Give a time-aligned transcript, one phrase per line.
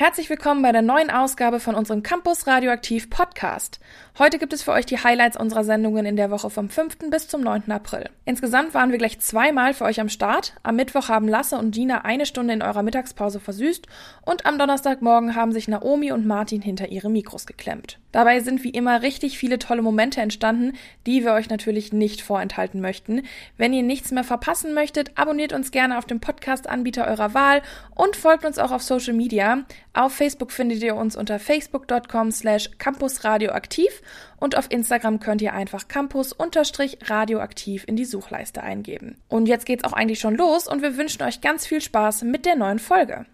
[0.00, 3.80] Herzlich willkommen bei der neuen Ausgabe von unserem Campus Radioaktiv Podcast.
[4.16, 7.10] Heute gibt es für euch die Highlights unserer Sendungen in der Woche vom 5.
[7.10, 7.72] bis zum 9.
[7.72, 8.08] April.
[8.24, 10.54] Insgesamt waren wir gleich zweimal für euch am Start.
[10.62, 13.88] Am Mittwoch haben Lasse und Dina eine Stunde in eurer Mittagspause versüßt
[14.24, 17.98] und am Donnerstagmorgen haben sich Naomi und Martin hinter ihre Mikros geklemmt.
[18.12, 20.74] Dabei sind wie immer richtig viele tolle Momente entstanden,
[21.06, 23.22] die wir euch natürlich nicht vorenthalten möchten.
[23.56, 27.62] Wenn ihr nichts mehr verpassen möchtet, abonniert uns gerne auf dem Podcast-Anbieter eurer Wahl
[27.96, 29.64] und folgt uns auch auf Social Media.
[29.92, 34.02] Auf Facebook findet ihr uns unter facebook.com slash campusradioaktiv
[34.38, 39.16] und auf Instagram könnt ihr einfach campus-radioaktiv in die Suchleiste eingeben.
[39.28, 42.46] Und jetzt geht's auch eigentlich schon los und wir wünschen euch ganz viel Spaß mit
[42.46, 43.26] der neuen Folge.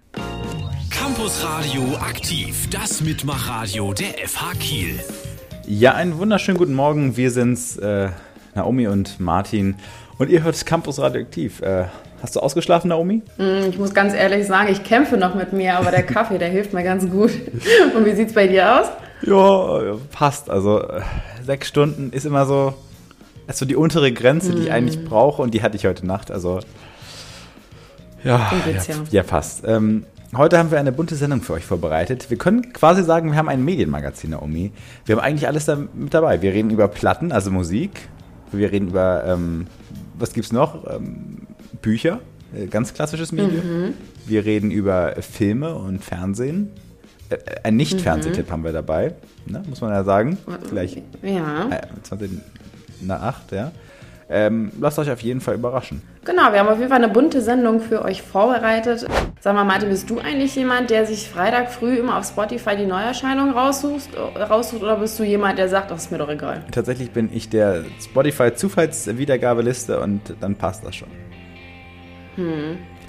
[0.91, 4.99] Campus Radio aktiv, das Mitmachradio der FH Kiel.
[5.67, 7.17] Ja, einen wunderschönen guten Morgen.
[7.17, 8.11] Wir sind's, äh,
[8.55, 9.77] Naomi und Martin.
[10.19, 11.61] Und ihr hört Campus Radioaktiv.
[11.63, 11.87] Äh,
[12.25, 13.21] hast du ausgeschlafen, Naomi?
[13.37, 16.49] Mm, ich muss ganz ehrlich sagen, ich kämpfe noch mit mir, aber der Kaffee, der
[16.49, 17.31] hilft mir ganz gut.
[17.95, 18.87] Und wie sieht's bei dir aus?
[19.23, 20.49] Ja, passt.
[20.49, 21.03] Also äh,
[21.45, 22.73] sechs Stunden ist immer so,
[23.47, 26.31] ist so die untere Grenze, die ich eigentlich brauche und die hatte ich heute Nacht.
[26.31, 26.61] Also
[28.25, 28.95] ja, ja.
[29.11, 29.63] ja passt.
[29.67, 32.31] Ähm, heute haben wir eine bunte Sendung für euch vorbereitet.
[32.31, 34.73] Wir können quasi sagen, wir haben ein Medienmagazin, Naomi.
[35.05, 36.41] Wir haben eigentlich alles da mit dabei.
[36.41, 38.09] Wir reden über Platten, also Musik.
[38.51, 39.67] Wir reden über, ähm,
[40.19, 40.87] was gibt's noch?
[40.91, 41.47] Ähm,
[41.83, 42.21] Bücher,
[42.57, 43.95] äh, ganz klassisches Medium.
[44.27, 46.71] Wir reden über Filme und Fernsehen.
[47.31, 49.15] Äh, ein Nicht-Fernsehtipp haben wir dabei,
[49.47, 49.63] ne?
[49.69, 50.39] muss man ja sagen.
[50.71, 51.69] Gleich Ja.
[51.71, 52.31] äh, 20
[53.03, 53.73] nach 8, ja.
[54.31, 56.03] Ähm, lasst euch auf jeden Fall überraschen.
[56.25, 59.07] Genau, wir haben auf jeden Fall eine bunte Sendung für euch vorbereitet.
[59.41, 62.87] Sag mal, Martin, bist du eigentlich jemand, der sich Freitag früh immer auf Spotify die
[62.87, 66.63] Neuerscheinungen raussucht, äh, raussucht oder bist du jemand, der sagt, das ist mir doch egal?
[66.71, 71.09] Tatsächlich bin ich der Spotify-Zufallswiedergabeliste und dann passt das schon.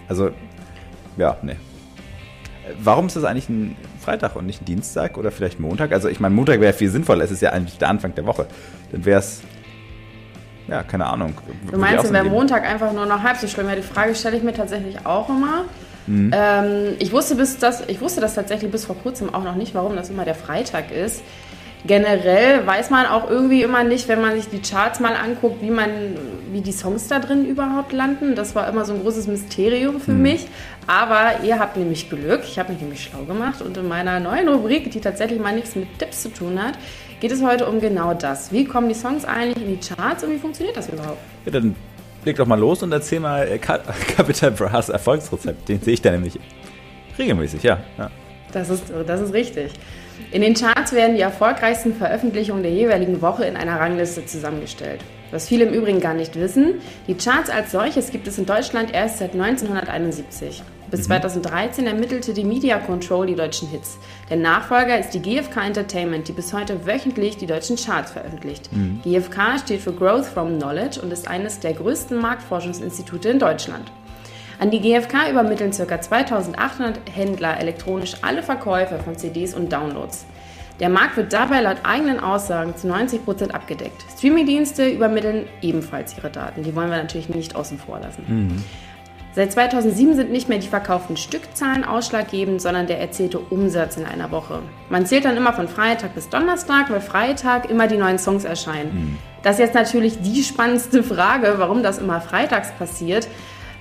[0.07, 0.29] Also,
[1.17, 1.55] ja, nee.
[2.79, 5.91] Warum ist das eigentlich ein Freitag und nicht ein Dienstag oder vielleicht Montag?
[5.91, 7.23] Also, ich meine, Montag wäre viel sinnvoller.
[7.23, 8.47] Es ist ja eigentlich der Anfang der Woche.
[8.91, 9.41] Dann wäre es,
[10.67, 11.33] ja, keine Ahnung.
[11.71, 13.69] Du meinst, wäre Montag einfach nur noch halb so schlimm?
[13.69, 15.65] Ja, die Frage stelle ich mir tatsächlich auch immer.
[16.07, 19.73] Ähm, ich, wusste bis das, ich wusste das tatsächlich bis vor kurzem auch noch nicht,
[19.73, 21.23] warum das immer der Freitag ist.
[21.87, 25.69] Generell weiß man auch irgendwie immer nicht, wenn man sich die Charts mal anguckt, wie
[25.69, 25.89] man,
[26.51, 28.33] wie die Songs da drin überhaupt landen.
[28.33, 30.47] Das war immer so ein großes Mysterium für mich.
[30.87, 32.41] Aber ihr habt nämlich Glück.
[32.43, 35.75] Ich habe mich nämlich schlau gemacht und in meiner neuen Rubrik, die tatsächlich mal nichts
[35.75, 36.73] mit Tipps zu tun hat,
[37.19, 38.51] geht es heute um genau das.
[38.51, 41.17] Wie kommen die Songs eigentlich in die Charts und wie funktioniert das überhaupt?
[41.45, 41.75] Ja, dann
[42.23, 43.79] leg doch mal los und erzähl mal äh, Ca-
[44.15, 45.69] Capital Bras Erfolgsrezept.
[45.69, 46.39] Den sehe ich da nämlich
[47.17, 47.79] regelmäßig, ja.
[47.97, 48.09] ja.
[48.51, 49.71] Das ist, das ist richtig.
[50.31, 55.01] In den Charts werden die erfolgreichsten Veröffentlichungen der jeweiligen Woche in einer Rangliste zusammengestellt.
[55.35, 56.75] Was viele im Übrigen gar nicht wissen,
[57.09, 60.63] die Charts als solches gibt es in Deutschland erst seit 1971.
[60.89, 63.97] Bis 2013 ermittelte die Media Control die deutschen Hits.
[64.29, 68.69] Der Nachfolger ist die GfK Entertainment, die bis heute wöchentlich die deutschen Charts veröffentlicht.
[69.03, 73.91] GfK steht für Growth from Knowledge und ist eines der größten Marktforschungsinstitute in Deutschland.
[74.57, 75.99] An die GfK übermitteln ca.
[75.99, 80.25] 2800 Händler elektronisch alle Verkäufe von CDs und Downloads.
[80.79, 84.03] Der Markt wird dabei laut eigenen Aussagen zu 90% abgedeckt.
[84.17, 86.63] Streamingdienste übermitteln ebenfalls ihre Daten.
[86.63, 88.63] Die wollen wir natürlich nicht außen vor lassen.
[89.35, 94.31] Seit 2007 sind nicht mehr die verkauften Stückzahlen ausschlaggebend, sondern der erzählte Umsatz in einer
[94.31, 94.59] Woche.
[94.89, 99.17] Man zählt dann immer von Freitag bis Donnerstag, weil Freitag immer die neuen Songs erscheinen.
[99.43, 103.27] Das ist jetzt natürlich die spannendste Frage, warum das immer freitags passiert.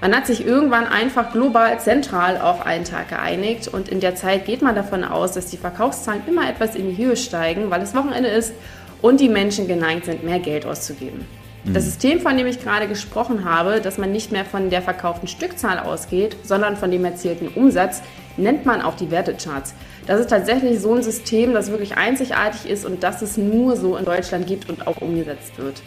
[0.04, 4.44] Man hat sich irgendwann einfach global zentral auf einen Tag geeinigt und in der Zeit
[4.44, 7.94] geht man davon aus, dass die Verkaufszahlen immer etwas in die Höhe steigen, weil es
[7.94, 8.52] Wochenende ist
[9.00, 11.24] und die Menschen geneigt sind, mehr Geld auszugeben.
[11.64, 15.26] Das System, von dem ich gerade gesprochen habe, dass man nicht mehr von der verkauften
[15.26, 18.02] Stückzahl ausgeht, sondern von dem erzielten Umsatz,
[18.36, 19.72] nennt man auch die Wertecharts.
[20.06, 23.96] Das ist tatsächlich so ein System, das wirklich einzigartig ist und das es nur so
[23.96, 25.80] in Deutschland gibt und auch umgesetzt wird.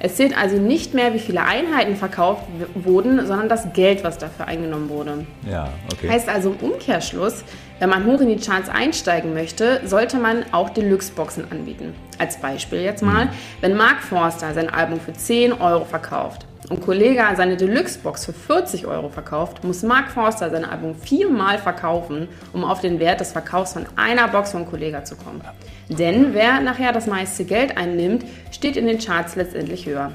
[0.00, 2.44] Es zählt also nicht mehr, wie viele Einheiten verkauft
[2.74, 5.26] wurden, sondern das Geld, was dafür eingenommen wurde.
[5.50, 6.08] Ja, okay.
[6.08, 7.44] Heißt also im Umkehrschluss,
[7.80, 11.94] wenn man hoch in die Charts einsteigen möchte, sollte man auch Deluxe-Boxen anbieten.
[12.18, 13.28] Als Beispiel jetzt mal,
[13.60, 18.86] wenn Mark Forster sein Album für 10 Euro verkauft und Kollega seine Deluxe-Box für 40
[18.86, 23.72] Euro verkauft, muss Mark Forster sein Album viermal verkaufen, um auf den Wert des Verkaufs
[23.72, 25.40] von einer Box von Kollega zu kommen.
[25.88, 30.12] Denn wer nachher das meiste Geld einnimmt, steht in den Charts letztendlich höher.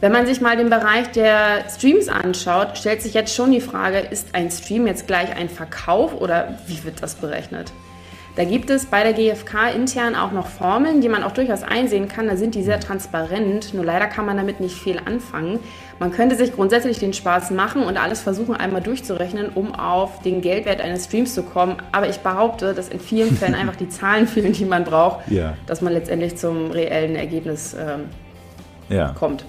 [0.00, 3.98] Wenn man sich mal den Bereich der Streams anschaut, stellt sich jetzt schon die Frage,
[3.98, 7.72] ist ein Stream jetzt gleich ein Verkauf oder wie wird das berechnet?
[8.36, 12.08] Da gibt es bei der GfK intern auch noch Formeln, die man auch durchaus einsehen
[12.08, 12.26] kann.
[12.26, 15.60] Da sind die sehr transparent, nur leider kann man damit nicht viel anfangen.
[16.00, 20.40] Man könnte sich grundsätzlich den Spaß machen und alles versuchen, einmal durchzurechnen, um auf den
[20.40, 21.76] Geldwert eines Streams zu kommen.
[21.92, 25.54] Aber ich behaupte, dass in vielen Fällen einfach die Zahlen fehlen, die man braucht, ja.
[25.66, 28.06] dass man letztendlich zum reellen Ergebnis ähm,
[28.88, 29.14] ja.
[29.16, 29.44] kommt.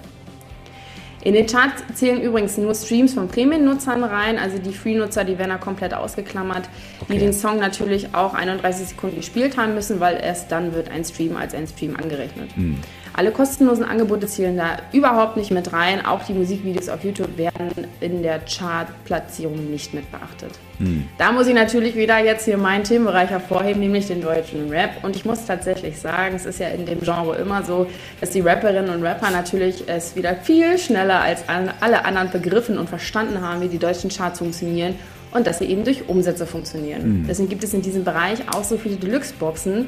[1.26, 5.50] In den Charts zählen übrigens nur Streams von Premium-Nutzern rein, also die Free-Nutzer, die werden
[5.50, 6.68] da komplett ausgeklammert,
[7.00, 7.14] okay.
[7.14, 11.04] die den Song natürlich auch 31 Sekunden gespielt haben müssen, weil erst dann wird ein
[11.04, 12.56] Stream als ein Stream angerechnet.
[12.56, 12.78] Mhm.
[13.16, 16.04] Alle kostenlosen Angebote zählen da überhaupt nicht mit rein.
[16.04, 17.70] Auch die Musikvideos auf YouTube werden
[18.00, 20.50] in der Chartplatzierung nicht mit beachtet.
[20.76, 21.08] Hm.
[21.16, 25.02] Da muss ich natürlich wieder jetzt hier meinen Themenbereich hervorheben, nämlich den deutschen Rap.
[25.02, 27.86] Und ich muss tatsächlich sagen, es ist ja in dem Genre immer so,
[28.20, 32.90] dass die Rapperinnen und Rapper natürlich es wieder viel schneller als alle anderen begriffen und
[32.90, 34.94] verstanden haben, wie die deutschen Charts funktionieren
[35.32, 37.02] und dass sie eben durch Umsätze funktionieren.
[37.02, 37.24] Hm.
[37.26, 39.86] Deswegen gibt es in diesem Bereich auch so viele Deluxe-Boxen,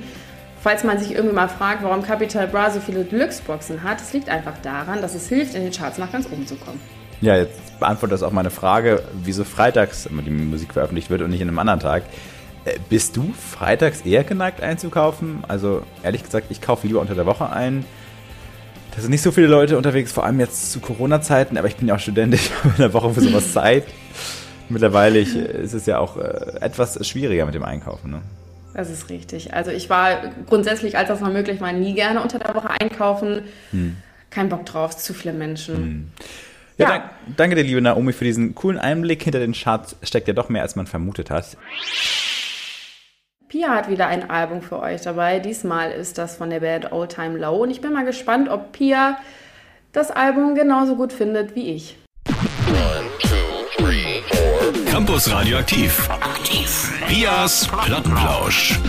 [0.61, 4.29] Falls man sich irgendwie mal fragt, warum Capital Bra so viele Deluxe-Boxen hat, es liegt
[4.29, 6.81] einfach daran, dass es hilft, in den Charts nach ganz oben zu kommen.
[7.21, 11.31] Ja, jetzt beantwortet das auch meine Frage, wieso freitags immer die Musik veröffentlicht wird und
[11.31, 12.05] nicht in einem anderen Tag.
[12.65, 15.45] Äh, bist du freitags eher geneigt einzukaufen?
[15.47, 17.85] Also ehrlich gesagt, ich kaufe lieber unter der Woche ein.
[18.95, 21.87] Da sind nicht so viele Leute unterwegs, vor allem jetzt zu Corona-Zeiten, aber ich bin
[21.87, 23.85] ja auch Student, ich habe in der Woche für sowas Zeit.
[24.69, 28.11] Mittlerweile ich, ist es ja auch äh, etwas schwieriger mit dem Einkaufen.
[28.11, 28.23] Ne?
[28.79, 29.53] Das ist richtig.
[29.55, 33.43] Also ich war grundsätzlich, als das noch möglich war, nie gerne unter der Woche einkaufen.
[33.73, 33.97] Hm.
[34.31, 35.75] Kein Bock drauf, zu viele Menschen.
[35.75, 36.09] Hm.
[36.77, 36.89] Ja, ja.
[36.91, 39.25] Dank, danke dir, liebe Naomi, für diesen coolen Einblick.
[39.25, 41.57] Hinter den Charts steckt ja doch mehr, als man vermutet hat.
[43.49, 45.41] Pia hat wieder ein Album für euch dabei.
[45.41, 47.57] Diesmal ist das von der Band Old Time Low.
[47.57, 49.19] Und ich bin mal gespannt, ob Pia
[49.91, 51.97] das Album genauso gut findet wie ich.
[54.99, 56.11] Campus Radioaktiv.
[56.11, 56.93] Aktiv.
[57.09, 58.81] Rias Plattenplausch.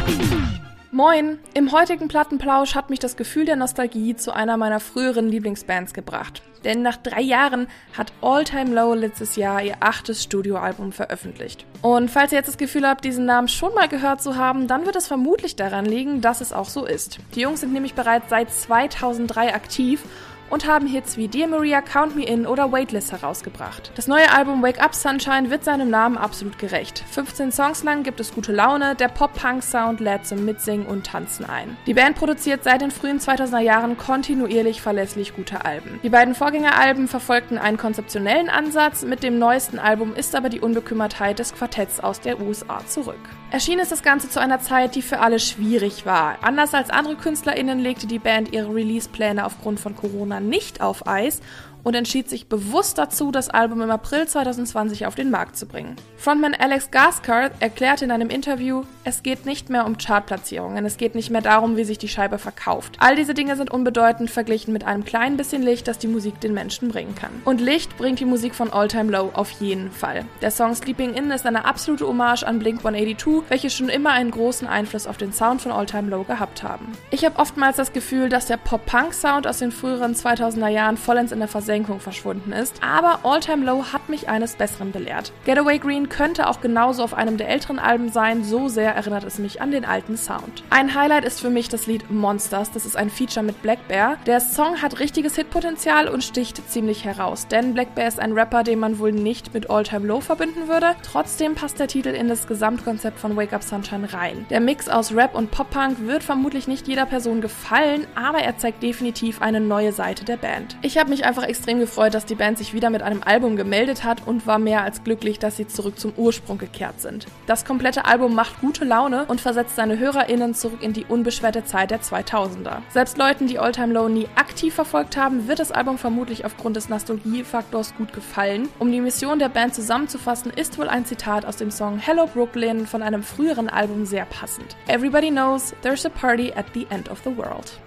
[0.89, 1.38] Moin!
[1.53, 6.41] Im heutigen Plattenplausch hat mich das Gefühl der Nostalgie zu einer meiner früheren Lieblingsbands gebracht.
[6.63, 11.67] Denn nach drei Jahren hat All Time Low letztes Jahr ihr achtes Studioalbum veröffentlicht.
[11.83, 14.88] Und falls ihr jetzt das Gefühl habt, diesen Namen schon mal gehört zu haben, dann
[14.88, 17.19] wird es vermutlich daran liegen, dass es auch so ist.
[17.35, 20.01] Die Jungs sind nämlich bereits seit 2003 aktiv
[20.49, 23.91] und haben Hits wie Dear Maria, Count Me In oder Waitlist herausgebracht.
[23.95, 27.03] Das neue Album Wake Up Sunshine wird seinem Namen absolut gerecht.
[27.11, 31.77] 15 Songs lang gibt es gute Laune, der Pop-Punk-Sound lädt zum Mitsingen und Tanzen ein.
[31.85, 35.99] Die Band produziert seit den frühen 2000er Jahren kontinuierlich verlässlich gute Alben.
[36.03, 41.39] Die beiden Vorgängeralben verfolgten einen konzeptionellen Ansatz, mit dem neuesten Album ist aber die Unbekümmertheit
[41.39, 43.19] des Quartetts aus der USA zurück.
[43.51, 46.37] Erschienen ist das Ganze zu einer Zeit, die für alle schwierig war.
[46.43, 51.41] Anders als andere KünstlerInnen legte die Band ihre Release-Pläne aufgrund von Corona nicht auf Eis
[51.83, 55.95] und entschied sich bewusst dazu, das Album im April 2020 auf den Markt zu bringen.
[56.17, 61.15] Frontman Alex Gaskar erklärte in einem Interview, es geht nicht mehr um Chartplatzierungen, es geht
[61.15, 62.97] nicht mehr darum, wie sich die Scheibe verkauft.
[62.99, 66.53] All diese Dinge sind unbedeutend verglichen mit einem kleinen bisschen Licht, das die Musik den
[66.53, 67.31] Menschen bringen kann.
[67.45, 70.25] Und Licht bringt die Musik von All Time Low auf jeden Fall.
[70.41, 74.31] Der Song Sleeping In ist eine absolute Hommage an Blink 182, welche schon immer einen
[74.31, 76.91] großen Einfluss auf den Sound von All Time Low gehabt haben.
[77.11, 81.39] Ich habe oftmals das Gefühl, dass der Pop-Punk-Sound aus den früheren 2000er Jahren vollends in
[81.39, 85.31] der Versenkung verschwunden ist, aber All Time Low hat mich eines Besseren belehrt.
[85.45, 89.38] Getaway Green könnte auch genauso auf einem der älteren Alben sein, so sehr erinnert es
[89.38, 90.63] mich an den alten Sound.
[90.71, 94.18] Ein Highlight ist für mich das Lied Monsters, das ist ein Feature mit Black Bear.
[94.25, 98.63] Der Song hat richtiges Hitpotenzial und sticht ziemlich heraus, denn Black Bear ist ein Rapper,
[98.63, 100.95] den man wohl nicht mit All Time Low verbinden würde.
[101.04, 104.47] Trotzdem passt der Titel in das Gesamtkonzept von Wake Up Sunshine rein.
[104.49, 108.81] Der Mix aus Rap und Pop-Punk wird vermutlich nicht jeder Person gefallen, aber er zeigt
[108.81, 110.76] definitiv eine neue Seite der Band.
[110.81, 114.06] Ich habe mich einfach extrem gefreut, dass die Band sich wieder mit einem Album gemeldet
[114.06, 117.28] hat und war mehr als glücklich, dass sie zurück zum Ursprung gekehrt sind.
[117.47, 121.92] Das komplette Album macht gute Laune und versetzt seine HörerInnen zurück in die unbeschwerte Zeit
[121.92, 122.78] der 2000er.
[122.94, 126.87] Selbst Leuten, die Alltime Low nie aktiv verfolgt haben, wird das Album vermutlich aufgrund des
[126.87, 128.69] Nostalgiefaktors gut gefallen.
[128.80, 132.87] Um die Mission der Band zusammenzufassen, ist wohl ein Zitat aus dem Song Hello Brooklyn
[132.87, 134.78] von einem früheren Album sehr passend.
[134.87, 137.78] Everybody knows there's a party at the end of the world.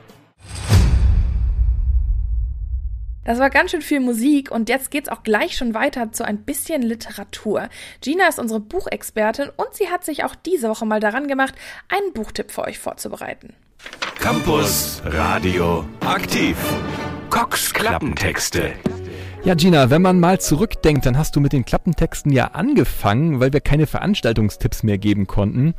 [3.25, 6.43] Das war ganz schön viel Musik und jetzt geht's auch gleich schon weiter zu ein
[6.43, 7.69] bisschen Literatur.
[8.00, 11.55] Gina ist unsere Buchexpertin und sie hat sich auch diese Woche mal daran gemacht,
[11.88, 13.55] einen Buchtipp für euch vorzubereiten.
[14.19, 16.57] Campus Radio aktiv.
[17.31, 18.73] Cox Klappentexte.
[19.45, 23.52] Ja, Gina, wenn man mal zurückdenkt, dann hast du mit den Klappentexten ja angefangen, weil
[23.52, 25.75] wir keine Veranstaltungstipps mehr geben konnten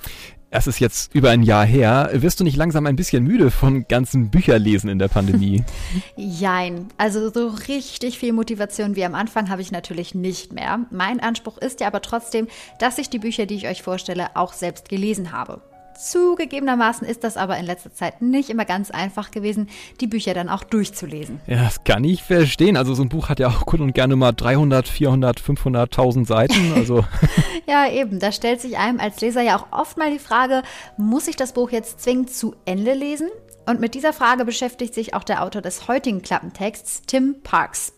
[0.53, 2.11] es ist jetzt über ein Jahr her.
[2.13, 5.63] Wirst du nicht langsam ein bisschen müde von ganzen Bücherlesen in der Pandemie?
[6.15, 6.87] Jein.
[6.97, 10.81] Also so richtig viel Motivation wie am Anfang habe ich natürlich nicht mehr.
[10.91, 12.47] Mein Anspruch ist ja aber trotzdem,
[12.79, 15.61] dass ich die Bücher, die ich euch vorstelle, auch selbst gelesen habe.
[15.93, 19.69] Zugegebenermaßen ist das aber in letzter Zeit nicht immer ganz einfach gewesen,
[19.99, 21.39] die Bücher dann auch durchzulesen.
[21.47, 22.77] Ja, das kann ich verstehen.
[22.77, 26.73] Also so ein Buch hat ja auch gut und gerne mal 300, 400, 500.000 Seiten.
[26.75, 27.03] Also
[27.67, 28.19] ja, eben.
[28.19, 30.63] Da stellt sich einem als Leser ja auch oft mal die Frage,
[30.97, 33.29] muss ich das Buch jetzt zwingend zu Ende lesen?
[33.65, 37.93] Und mit dieser Frage beschäftigt sich auch der Autor des heutigen Klappentexts, Tim Parks.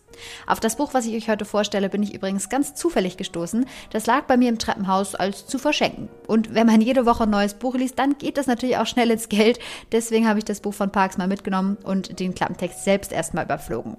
[0.46, 3.66] Auf das Buch, was ich euch heute vorstelle, bin ich übrigens ganz zufällig gestoßen.
[3.90, 6.08] Das lag bei mir im Treppenhaus als zu verschenken.
[6.26, 9.10] Und wenn man jede Woche ein neues Buch liest, dann geht das natürlich auch schnell
[9.10, 9.58] ins Geld.
[9.92, 13.96] Deswegen habe ich das Buch von Parks mal mitgenommen und den Klappentext selbst erstmal überflogen.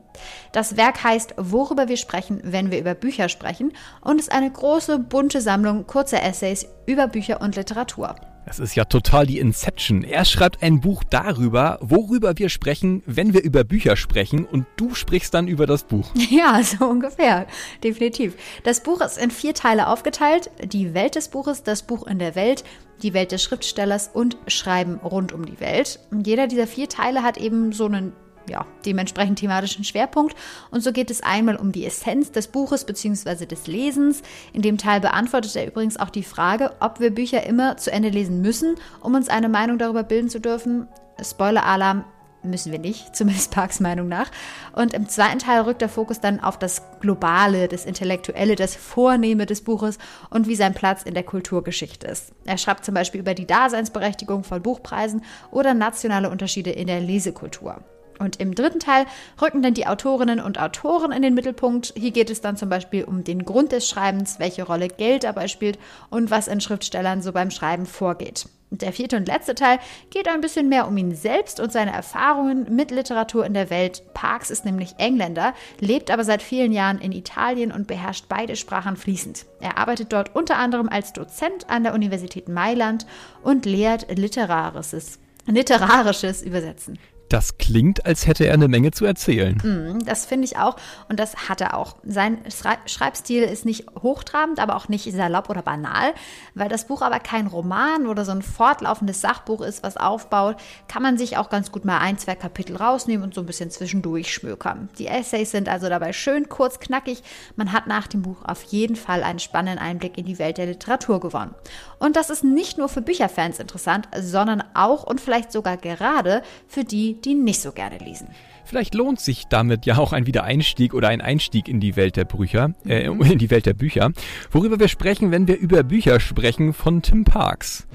[0.52, 5.00] Das Werk heißt Worüber wir sprechen, wenn wir über Bücher sprechen und ist eine große,
[5.00, 8.16] bunte Sammlung kurzer Essays über Bücher und Literatur.
[8.48, 10.06] Das ist ja total die Inception.
[10.06, 14.96] Er schreibt ein Buch darüber, worüber wir sprechen, wenn wir über Bücher sprechen und du
[14.96, 16.10] sprichst dann über das Buch.
[16.30, 17.46] Ja, so ungefähr.
[17.84, 18.36] Definitiv.
[18.64, 20.50] Das Buch ist in vier Teile aufgeteilt.
[20.64, 22.64] Die Welt des Buches, das Buch in der Welt,
[23.02, 26.00] die Welt des Schriftstellers und Schreiben rund um die Welt.
[26.26, 28.14] jeder dieser vier Teile hat eben so einen
[28.50, 30.36] ja, dementsprechend thematischen Schwerpunkt.
[30.72, 33.46] Und so geht es einmal um die Essenz des Buches bzw.
[33.46, 34.22] des Lesens.
[34.54, 38.10] In dem Teil beantwortet er übrigens auch die Frage, ob wir Bücher immer zu Ende
[38.10, 40.88] lesen müssen, um uns eine Meinung darüber bilden zu dürfen.
[41.22, 42.06] Spoiler-Alarm,
[42.44, 44.30] müssen wir nicht, zumindest Parks Meinung nach.
[44.74, 49.46] Und im zweiten Teil rückt der Fokus dann auf das Globale, das Intellektuelle, das Vornehme
[49.46, 49.98] des Buches
[50.30, 52.32] und wie sein Platz in der Kulturgeschichte ist.
[52.46, 57.84] Er schreibt zum Beispiel über die Daseinsberechtigung von Buchpreisen oder nationale Unterschiede in der Lesekultur.
[58.20, 59.06] Und im dritten Teil
[59.42, 61.94] rücken dann die Autorinnen und Autoren in den Mittelpunkt.
[61.96, 65.48] Hier geht es dann zum Beispiel um den Grund des Schreibens, welche Rolle Geld dabei
[65.48, 65.78] spielt
[66.10, 68.48] und was in Schriftstellern so beim Schreiben vorgeht.
[68.70, 72.76] Der vierte und letzte Teil geht ein bisschen mehr um ihn selbst und seine Erfahrungen
[72.76, 74.04] mit Literatur in der Welt.
[74.14, 78.98] Parks ist nämlich Engländer, lebt aber seit vielen Jahren in Italien und beherrscht beide Sprachen
[78.98, 79.46] fließend.
[79.62, 83.08] Er arbeitet dort unter anderem als Dozent an der Universität Mailand
[83.42, 87.00] und lehrt literarisches, literarisches Übersetzen.
[87.30, 89.58] Das klingt, als hätte er eine Menge zu erzählen.
[89.58, 90.78] Mm, das finde ich auch.
[91.10, 91.98] Und das hat er auch.
[92.04, 92.40] Sein
[92.86, 96.14] Schreibstil ist nicht hochtrabend, aber auch nicht salopp oder banal.
[96.56, 100.58] Weil das Buch aber kein Roman oder so ein fortlaufendes Sachbuch ist, was aufbaut,
[100.88, 103.72] kann man sich auch ganz gut mal ein, zwei Kapitel rausnehmen und so ein bisschen
[103.72, 104.90] zwischendurch schmökern.
[104.98, 107.24] Die Essays sind also dabei schön kurz, knackig.
[107.56, 110.68] Man hat nach dem Buch auf jeden Fall einen spannenden Einblick in die Welt der
[110.68, 111.56] Literatur gewonnen.
[112.00, 116.84] Und das ist nicht nur für Bücherfans interessant, sondern auch und vielleicht sogar gerade für
[116.84, 118.28] die, die nicht so gerne lesen.
[118.66, 122.26] Vielleicht lohnt sich damit ja auch ein Wiedereinstieg oder ein Einstieg in die Welt der
[122.26, 124.12] Bücher, äh, in die Welt der Bücher,
[124.52, 127.88] worüber wir sprechen, wenn wir über Bücher sprechen von Tim Parks.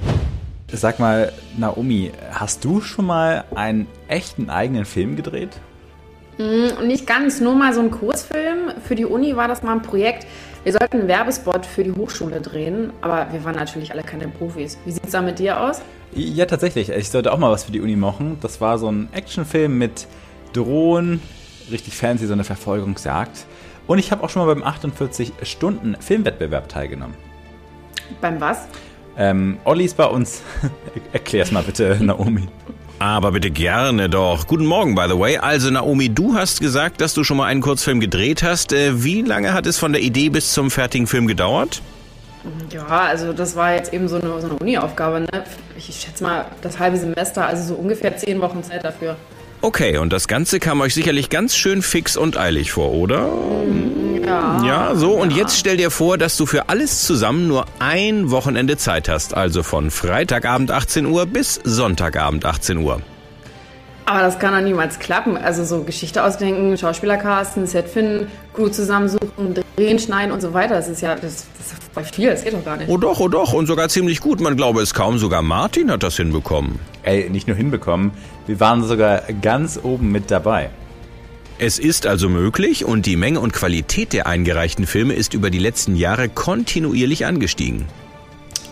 [0.75, 5.51] Sag mal, Naomi, hast du schon mal einen echten eigenen Film gedreht?
[6.39, 8.73] Mm, nicht ganz, nur mal so ein Kurzfilm.
[8.83, 10.27] Für die Uni war das mal ein Projekt.
[10.65, 14.79] Wir sollten einen Werbespot für die Hochschule drehen, aber wir waren natürlich alle keine Profis.
[14.87, 15.83] Wie sieht es da mit dir aus?
[16.15, 16.91] Ja, tatsächlich.
[16.91, 18.37] Ich sollte auch mal was für die Uni machen.
[18.41, 20.07] Das war so ein Actionfilm mit
[20.53, 21.21] Drohnen,
[21.71, 23.47] richtig fancy, so eine Verfolgungsjagd.
[23.87, 27.17] Und ich habe auch schon mal beim 48-Stunden-Filmwettbewerb teilgenommen.
[28.21, 28.69] Beim was?
[29.17, 30.43] Ähm, Olli ist bei uns.
[31.13, 32.47] Erklär's mal bitte, Naomi.
[32.99, 34.47] Aber bitte gerne doch.
[34.47, 35.39] Guten Morgen, by the way.
[35.39, 38.73] Also Naomi, du hast gesagt, dass du schon mal einen Kurzfilm gedreht hast.
[38.73, 41.83] Äh, wie lange hat es von der Idee bis zum fertigen Film gedauert?
[42.71, 45.21] Ja, also das war jetzt eben so eine, so eine Uni-Aufgabe.
[45.21, 45.45] Ne?
[45.77, 49.17] Ich schätze mal das halbe Semester, also so ungefähr zehn Wochen Zeit dafür.
[49.65, 53.29] Okay, und das Ganze kam euch sicherlich ganz schön fix und eilig vor, oder?
[54.27, 54.61] Ja.
[54.65, 58.77] Ja, so, und jetzt stell dir vor, dass du für alles zusammen nur ein Wochenende
[58.77, 59.35] Zeit hast.
[59.35, 63.03] Also von Freitagabend 18 Uhr bis Sonntagabend 18 Uhr.
[64.05, 65.37] Aber das kann doch niemals klappen.
[65.37, 70.75] Also so Geschichte ausdenken, Schauspieler casten, Set finden, Crew zusammensuchen, drehen, schneiden und so weiter.
[70.75, 72.89] Das ist ja, das, das ist voll viel, das geht doch gar nicht.
[72.89, 74.41] Oh doch, oh doch, und sogar ziemlich gut.
[74.41, 76.81] Man glaube es kaum, sogar Martin hat das hinbekommen.
[77.05, 78.11] Ey, nicht nur hinbekommen,
[78.47, 80.71] wir waren sogar ganz oben mit dabei.
[81.59, 85.61] Es ist also möglich und die Menge und Qualität der eingereichten Filme ist über die
[85.61, 87.87] letzten Jahre kontinuierlich angestiegen.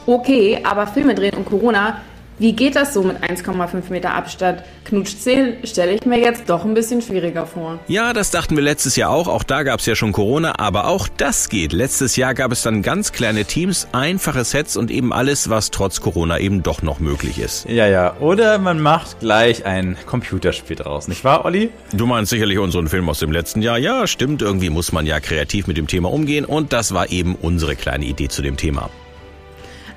[0.07, 2.01] Okay, aber Filme drehen und Corona,
[2.41, 4.63] wie geht das so mit 1,5 Meter Abstand?
[4.85, 7.79] Knutsch 10 stelle ich mir jetzt doch ein bisschen schwieriger vor.
[7.87, 9.29] Ja, das dachten wir letztes Jahr auch.
[9.29, 11.75] Auch da gab es ja schon Corona, aber auch das geht.
[11.75, 16.01] Letztes Jahr gab es dann ganz kleine Teams, einfache Sets und eben alles, was trotz
[16.01, 17.69] Corona eben doch noch möglich ist.
[17.69, 18.17] Ja, ja.
[18.21, 21.69] Oder man macht gleich ein Computerspiel draus, nicht wahr, Olli?
[21.93, 23.77] Du meinst sicherlich unseren Film aus dem letzten Jahr.
[23.77, 24.41] Ja, stimmt.
[24.41, 28.07] Irgendwie muss man ja kreativ mit dem Thema umgehen und das war eben unsere kleine
[28.07, 28.89] Idee zu dem Thema.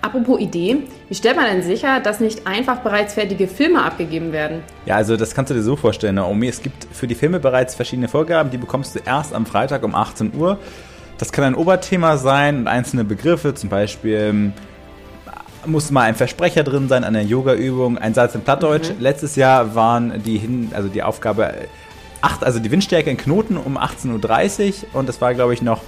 [0.03, 4.61] Apropos Idee, wie stellt man denn sicher, dass nicht einfach bereits fertige Filme abgegeben werden?
[4.85, 6.49] Ja, also das kannst du dir so vorstellen, Naomi.
[6.49, 9.95] Es gibt für die Filme bereits verschiedene Vorgaben, die bekommst du erst am Freitag um
[9.95, 10.59] 18 Uhr.
[11.17, 14.53] Das kann ein Oberthema sein und einzelne Begriffe, zum Beispiel ähm,
[15.65, 18.89] muss mal ein Versprecher drin sein, eine Yoga-Übung, ein Satz in Plattdeutsch.
[18.89, 18.95] Mhm.
[18.99, 21.67] Letztes Jahr waren die hin, also die Aufgabe äh,
[22.19, 25.81] acht, also die Windstärke in Knoten um 18.30 Uhr und das war, glaube ich, noch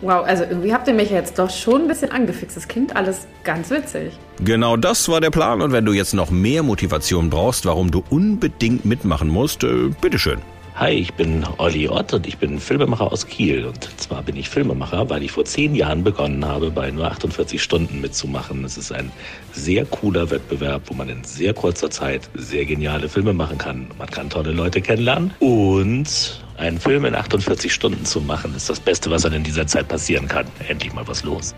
[0.00, 2.56] Wow, also irgendwie habt ihr mich jetzt doch schon ein bisschen angefixt.
[2.56, 4.12] Das klingt alles ganz witzig.
[4.44, 8.04] Genau das war der Plan und wenn du jetzt noch mehr Motivation brauchst, warum du
[8.08, 10.40] unbedingt mitmachen musst, äh, bitteschön.
[10.76, 13.64] Hi, ich bin Olli Ott und ich bin Filmemacher aus Kiel.
[13.64, 17.60] Und zwar bin ich Filmemacher, weil ich vor zehn Jahren begonnen habe, bei nur 48
[17.60, 18.64] Stunden mitzumachen.
[18.64, 19.10] Es ist ein
[19.52, 23.88] sehr cooler Wettbewerb, wo man in sehr kurzer Zeit sehr geniale Filme machen kann.
[23.98, 28.80] Man kann tolle Leute kennenlernen und einen Film in 48 Stunden zu machen, ist das
[28.80, 30.46] Beste, was einem in dieser Zeit passieren kann.
[30.68, 31.54] Endlich mal was los.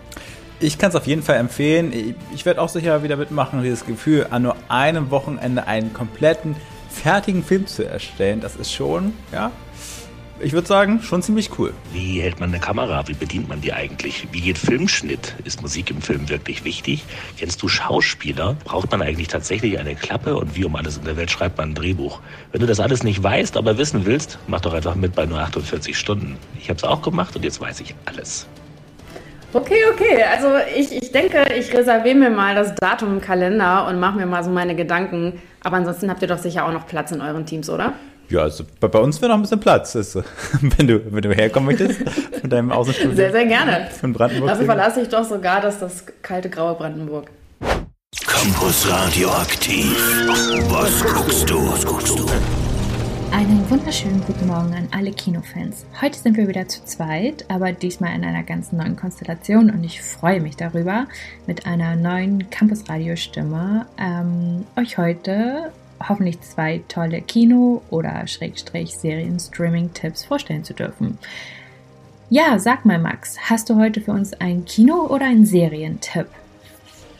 [0.59, 2.15] Ich kann es auf jeden Fall empfehlen.
[2.33, 3.63] Ich werde auch sicher wieder mitmachen.
[3.63, 6.55] Dieses Gefühl, an nur einem Wochenende einen kompletten,
[6.89, 9.51] fertigen Film zu erstellen, das ist schon, ja,
[10.43, 11.73] ich würde sagen, schon ziemlich cool.
[11.93, 13.07] Wie hält man eine Kamera?
[13.07, 14.27] Wie bedient man die eigentlich?
[14.31, 15.35] Wie geht Filmschnitt?
[15.43, 17.03] Ist Musik im Film wirklich wichtig?
[17.37, 18.55] Kennst du Schauspieler?
[18.63, 20.35] Braucht man eigentlich tatsächlich eine Klappe?
[20.35, 22.19] Und wie um alles in der Welt schreibt man ein Drehbuch?
[22.51, 25.39] Wenn du das alles nicht weißt, aber wissen willst, mach doch einfach mit bei nur
[25.39, 26.37] 48 Stunden.
[26.59, 28.47] Ich habe es auch gemacht und jetzt weiß ich alles.
[29.53, 30.23] Okay, okay.
[30.31, 34.25] Also ich, ich denke, ich reserviere mir mal das Datum im Kalender und mache mir
[34.25, 35.41] mal so meine Gedanken.
[35.63, 37.93] Aber ansonsten habt ihr doch sicher auch noch Platz in euren Teams, oder?
[38.31, 39.93] Ja, also bei, uns wäre noch ein bisschen Platz.
[39.93, 40.23] Ist, so.
[40.61, 41.99] wenn, du, wenn du herkommen möchtest,
[42.39, 43.13] von deinem Außenstudio.
[43.13, 43.89] Sehr, sehr gerne.
[43.99, 44.49] Von Brandenburg.
[44.49, 47.29] Dafür verlasse ich doch sogar das, das kalte, graue Brandenburg.
[48.25, 49.97] Campus Radioaktiv.
[50.69, 51.71] Was guckst du?
[51.71, 52.25] Was guckst du?
[53.33, 55.85] Einen wunderschönen guten Morgen an alle Kinofans.
[56.01, 60.01] Heute sind wir wieder zu zweit, aber diesmal in einer ganz neuen Konstellation und ich
[60.01, 61.07] freue mich darüber,
[61.47, 65.71] mit einer neuen Campus-Radio-Stimme ähm, euch heute
[66.07, 71.17] hoffentlich zwei tolle Kino- oder Schrägstrich Serien-Streaming-Tipps vorstellen zu dürfen.
[72.29, 76.27] Ja, sag mal Max, hast du heute für uns einen Kino- oder einen Serientipp?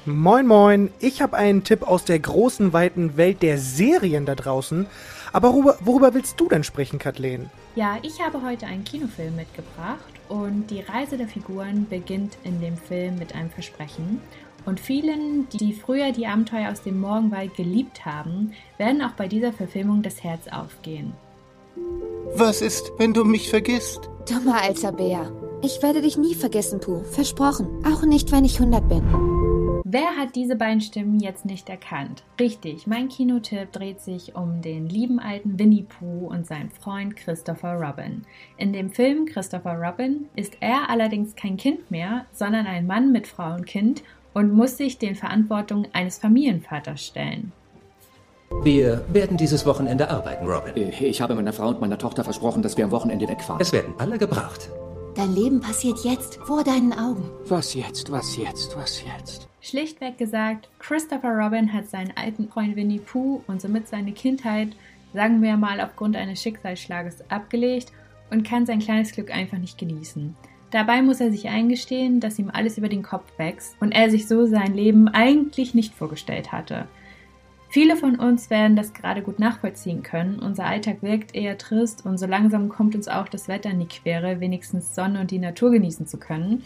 [0.06, 4.88] Moin moin, ich habe einen Tipp aus der großen, weiten Welt der Serien da draußen.
[5.34, 7.50] Aber worüber, worüber willst du denn sprechen, Kathleen?
[7.76, 12.78] Ja, ich habe heute einen Kinofilm mitgebracht und die Reise der Figuren beginnt in dem
[12.78, 14.22] Film mit einem Versprechen.
[14.66, 19.54] Und vielen, die früher die Abenteuer aus dem Morgenwald geliebt haben, werden auch bei dieser
[19.54, 21.14] Verfilmung das Herz aufgehen.
[22.36, 24.10] Was ist, wenn du mich vergisst?
[24.30, 25.32] Dummer alter Bär.
[25.64, 27.04] Ich werde dich nie vergessen, Puh.
[27.04, 27.68] Versprochen.
[27.86, 29.04] Auch nicht, wenn ich 100 bin.
[29.84, 32.24] Wer hat diese beiden Stimmen jetzt nicht erkannt?
[32.40, 37.74] Richtig, mein Kinotipp dreht sich um den lieben alten Winnie Pooh und seinen Freund Christopher
[37.74, 38.24] Robin.
[38.56, 43.28] In dem Film Christopher Robin ist er allerdings kein Kind mehr, sondern ein Mann mit
[43.28, 44.02] Frau und Kind
[44.34, 47.52] und muss sich den Verantwortungen eines Familienvaters stellen.
[48.64, 50.74] Wir werden dieses Wochenende arbeiten, Robin.
[50.76, 53.62] Ich habe meiner Frau und meiner Tochter versprochen, dass wir am Wochenende wegfahren.
[53.62, 54.70] Es werden alle gebracht.
[55.16, 57.30] Dein Leben passiert jetzt, vor deinen Augen.
[57.48, 59.48] Was jetzt, was jetzt, was jetzt?
[59.62, 64.70] Schlichtweg gesagt, Christopher Robin hat seinen alten Freund Winnie Pooh und somit seine Kindheit,
[65.14, 67.92] sagen wir mal, aufgrund eines Schicksalsschlages abgelegt
[68.30, 70.36] und kann sein kleines Glück einfach nicht genießen.
[70.72, 74.28] Dabei muss er sich eingestehen, dass ihm alles über den Kopf wächst und er sich
[74.28, 76.88] so sein Leben eigentlich nicht vorgestellt hatte.
[77.70, 80.40] Viele von uns werden das gerade gut nachvollziehen können.
[80.40, 83.88] Unser Alltag wirkt eher trist und so langsam kommt uns auch das Wetter in die
[83.88, 86.64] Quere, wenigstens Sonne und die Natur genießen zu können.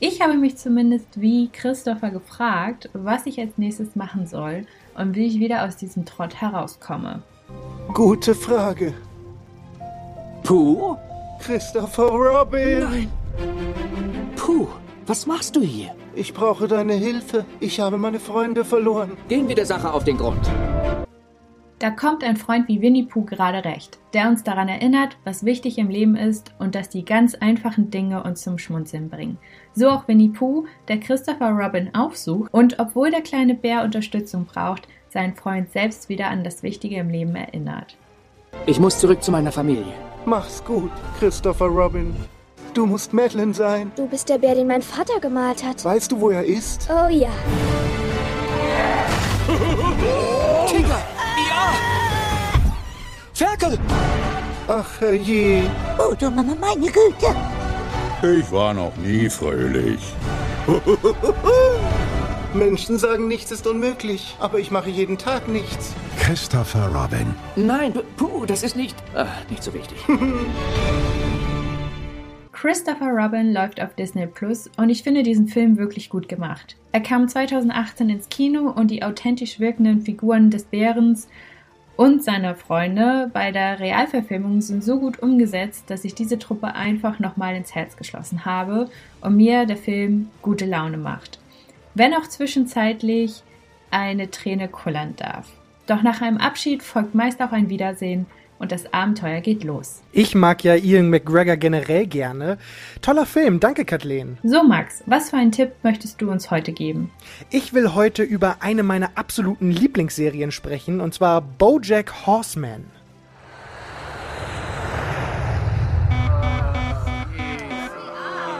[0.00, 4.66] Ich habe mich zumindest wie Christopher gefragt, was ich als nächstes machen soll
[4.96, 7.22] und wie ich wieder aus diesem Trott herauskomme.
[7.92, 8.94] Gute Frage.
[10.44, 10.96] Puh?
[11.40, 12.80] Christopher Robin!
[12.80, 13.17] Nein!
[14.36, 14.68] Puh,
[15.06, 15.94] was machst du hier?
[16.14, 17.44] Ich brauche deine Hilfe.
[17.60, 19.12] Ich habe meine Freunde verloren.
[19.28, 20.50] Gehen wir der Sache auf den Grund.
[21.78, 25.78] Da kommt ein Freund wie Winnie Pooh gerade recht, der uns daran erinnert, was wichtig
[25.78, 29.38] im Leben ist und dass die ganz einfachen Dinge uns zum Schmunzeln bringen.
[29.74, 34.88] So auch Winnie Pooh, der Christopher Robin aufsucht und obwohl der kleine Bär Unterstützung braucht,
[35.08, 37.96] seinen Freund selbst wieder an das Wichtige im Leben erinnert.
[38.66, 39.94] Ich muss zurück zu meiner Familie.
[40.26, 42.12] Mach's gut, Christopher Robin.
[42.74, 43.92] Du musst Madeline sein.
[43.96, 45.84] Du bist der Bär, den mein Vater gemalt hat.
[45.84, 46.88] Weißt du, wo er ist?
[46.90, 47.30] Oh ja.
[50.66, 51.00] Tiger!
[51.48, 51.72] Ja!
[53.32, 53.78] Ferkel!
[54.68, 55.62] Ach, herrje.
[55.98, 57.34] Oh, du Mama, meine Güte.
[58.22, 60.00] Ich war noch nie fröhlich.
[62.54, 65.94] Menschen sagen, nichts ist unmöglich, aber ich mache jeden Tag nichts.
[66.18, 67.34] Christopher Robin.
[67.56, 69.98] Nein, puh, das ist nicht, äh, nicht so wichtig.
[72.60, 76.74] Christopher Robin läuft auf Disney Plus und ich finde diesen Film wirklich gut gemacht.
[76.90, 81.28] Er kam 2018 ins Kino und die authentisch wirkenden Figuren des Bärens
[81.96, 87.20] und seiner Freunde bei der Realverfilmung sind so gut umgesetzt, dass ich diese Truppe einfach
[87.20, 88.90] nochmal ins Herz geschlossen habe
[89.20, 91.38] und mir der Film gute Laune macht.
[91.94, 93.44] Wenn auch zwischenzeitlich
[93.92, 95.48] eine Träne kullern darf.
[95.86, 98.26] Doch nach einem Abschied folgt meist auch ein Wiedersehen
[98.58, 100.02] und das Abenteuer geht los.
[100.12, 102.58] Ich mag ja Ian McGregor generell gerne.
[103.02, 104.38] Toller Film, danke Kathleen.
[104.42, 107.10] So Max, was für einen Tipp möchtest du uns heute geben?
[107.50, 112.86] Ich will heute über eine meiner absoluten Lieblingsserien sprechen, und zwar BoJack Horseman.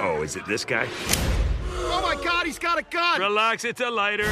[0.01, 0.87] Oh, is it this guy?
[1.91, 3.21] Oh my god, he's got a gun!
[3.21, 4.31] Relax, it's a lighter.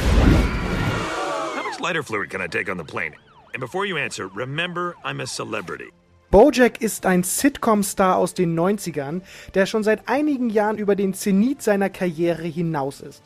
[1.55, 3.13] How much lighter fluid can I take on the plane?
[3.57, 5.91] And before you answer, remember I'm a celebrity.
[6.29, 9.21] BoJack ist ein Sitcom-Star aus den 90ern,
[9.55, 13.23] der schon seit einigen Jahren über den Zenit seiner Karriere hinaus ist.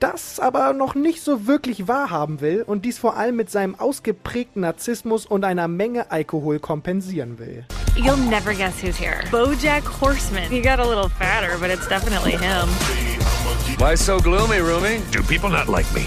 [0.00, 4.62] Das aber noch nicht so wirklich wahrhaben will und dies vor allem mit seinem ausgeprägten
[4.62, 7.66] Narzissmus und einer Menge Alkohol kompensieren will.
[7.94, 9.20] You'll never guess who's here.
[9.30, 10.48] BoJack Horseman.
[10.48, 12.70] He got a little fatter, but it's definitely him.
[13.78, 15.02] Why so gloomy, Rumi?
[15.12, 16.06] Do people not like me?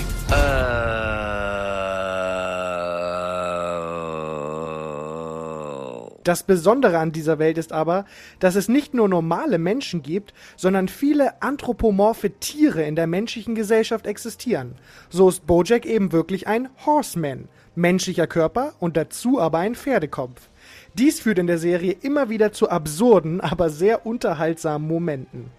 [6.24, 8.06] Das Besondere an dieser Welt ist aber,
[8.40, 14.06] dass es nicht nur normale Menschen gibt, sondern viele anthropomorphe Tiere in der menschlichen Gesellschaft
[14.06, 14.76] existieren.
[15.10, 20.50] So ist Bojack eben wirklich ein Horseman, menschlicher Körper und dazu aber ein Pferdekopf.
[20.94, 25.50] Dies führt in der Serie immer wieder zu absurden, aber sehr unterhaltsamen Momenten.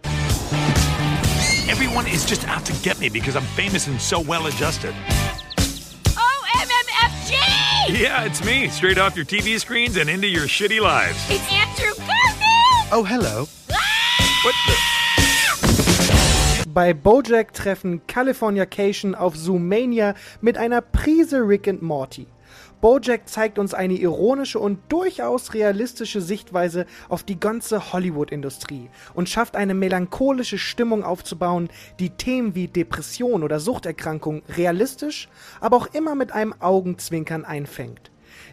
[1.69, 4.93] Everyone is just out to get me because I'm famous and so well adjusted.
[7.83, 8.01] MMFG!
[8.01, 11.19] Yeah, it's me, straight off your TV screens and into your shitty lives.
[11.29, 12.89] It's Andrew Garfield!
[12.93, 13.49] Oh, hello.
[13.73, 14.45] Ah!
[14.45, 14.75] What the?
[16.69, 22.27] Bei Bojack treffen Californication auf Zoomania mit einer Prise Rick and Morty.
[22.83, 29.55] Bojack zeigt uns eine ironische und durchaus realistische Sichtweise auf die ganze Hollywood-Industrie und schafft
[29.55, 31.69] eine melancholische Stimmung aufzubauen,
[32.01, 35.29] die Themen wie Depression oder Suchterkrankung realistisch,
[35.61, 38.11] aber auch immer mit einem Augenzwinkern einfängt.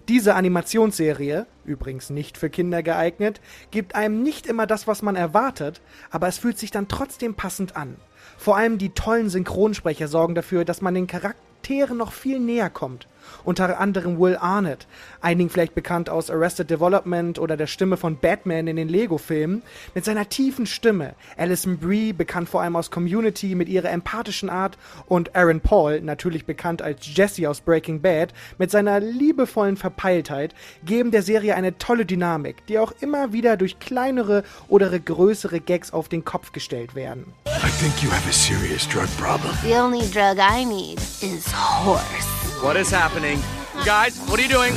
[0.08, 5.82] Diese Animationsserie, übrigens nicht für Kinder geeignet, gibt einem nicht immer das, was man erwartet,
[6.12, 7.96] aber es fühlt sich dann trotzdem passend an.
[8.38, 13.08] Vor allem die tollen Synchronsprecher sorgen dafür, dass man den Charakteren noch viel näher kommt.
[13.44, 14.88] Unter anderem Will Arnett,
[15.22, 19.64] einigen vielleicht bekannt aus Arrested Development oder der Stimme von Batman in den Lego-Filmen,
[19.96, 21.16] mit seiner tiefen Stimme.
[21.38, 26.46] Alison Brie, bekannt vor allem aus Community mit ihrer empathischen Art und Aaron Paul, natürlich
[26.46, 32.06] bekannt als Jesse aus Breaking Bad, mit seiner liebevollen Verpeiltheit, geben der Serie eine tolle
[32.06, 37.34] Dynamik, die auch immer wieder durch kleinere oder größere Gags auf den Kopf gestellt werden.
[37.48, 39.54] I think you have a serious drug problem.
[39.64, 42.39] The only drug I need is horse.
[42.62, 43.40] What is happening?
[43.86, 44.74] Guys, what are you doing?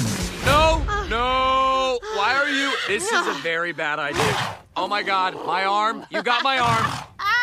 [0.47, 1.99] No, no.
[2.15, 2.73] Why are you?
[2.87, 4.57] This is a very bad idea.
[4.77, 6.07] Oh my god, my arm.
[6.09, 6.87] You got my arm.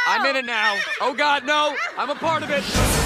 [0.07, 0.79] I'm in it now.
[1.01, 1.75] Oh god, no.
[1.97, 2.98] I'm a part of it.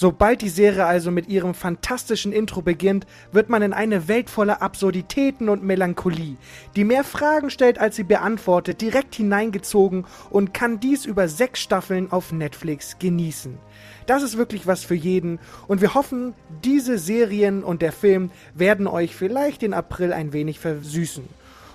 [0.00, 4.62] Sobald die Serie also mit ihrem fantastischen Intro beginnt, wird man in eine Welt voller
[4.62, 6.36] Absurditäten und Melancholie,
[6.76, 12.12] die mehr Fragen stellt, als sie beantwortet, direkt hineingezogen und kann dies über sechs Staffeln
[12.12, 13.58] auf Netflix genießen.
[14.06, 16.32] Das ist wirklich was für jeden und wir hoffen,
[16.62, 21.24] diese Serien und der Film werden euch vielleicht den April ein wenig versüßen.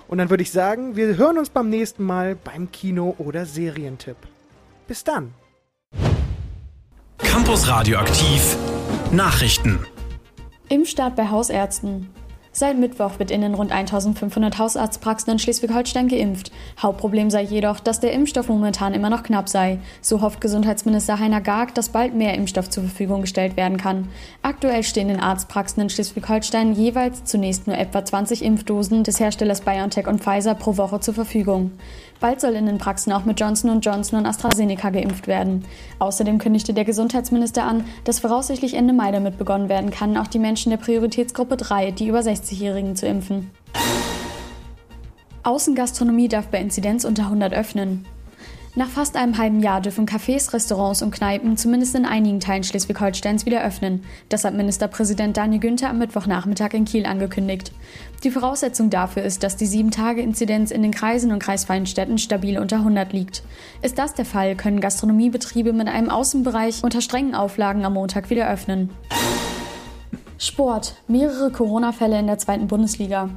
[0.08, 4.16] Und dann würde ich sagen, wir hören uns beim nächsten Mal beim Kino- oder Serientipp.
[4.88, 5.34] Bis dann!
[7.34, 8.58] Campus Radioaktiv
[9.12, 9.80] Nachrichten.
[10.70, 12.08] Impfstart bei Hausärzten.
[12.52, 16.52] Seit Mittwoch wird in den rund 1500 Hausarztpraxen in Schleswig-Holstein geimpft.
[16.80, 19.80] Hauptproblem sei jedoch, dass der Impfstoff momentan immer noch knapp sei.
[20.02, 24.10] So hofft Gesundheitsminister Heiner Garg, dass bald mehr Impfstoff zur Verfügung gestellt werden kann.
[24.44, 30.06] Aktuell stehen in Arztpraxen in Schleswig-Holstein jeweils zunächst nur etwa 20 Impfdosen des Herstellers BioNTech
[30.06, 31.72] und Pfizer pro Woche zur Verfügung.
[32.24, 35.66] Bald soll in den Praxen auch mit Johnson Johnson und AstraZeneca geimpft werden.
[36.00, 40.40] Außerdem kündigte der Gesundheitsminister an, dass voraussichtlich Ende Mai damit begonnen werden kann, auch die
[40.40, 43.52] Menschen der Prioritätsgruppe 3, die über 60-Jährigen, zu impfen.
[45.44, 48.06] Außengastronomie darf bei Inzidenz unter 100 öffnen.
[48.76, 53.46] Nach fast einem halben Jahr dürfen Cafés, Restaurants und Kneipen zumindest in einigen Teilen Schleswig-Holsteins
[53.46, 54.04] wieder öffnen.
[54.30, 57.72] Das hat Ministerpräsident Daniel Günther am Mittwochnachmittag in Kiel angekündigt.
[58.24, 62.78] Die Voraussetzung dafür ist, dass die 7-Tage-Inzidenz in den Kreisen und kreisfreien Städten stabil unter
[62.78, 63.44] 100 liegt.
[63.84, 68.50] Ist das der Fall, können Gastronomiebetriebe mit einem Außenbereich unter strengen Auflagen am Montag wieder
[68.50, 68.90] öffnen.
[70.40, 70.96] Sport.
[71.08, 73.30] Mehrere Corona-Fälle in der zweiten Bundesliga.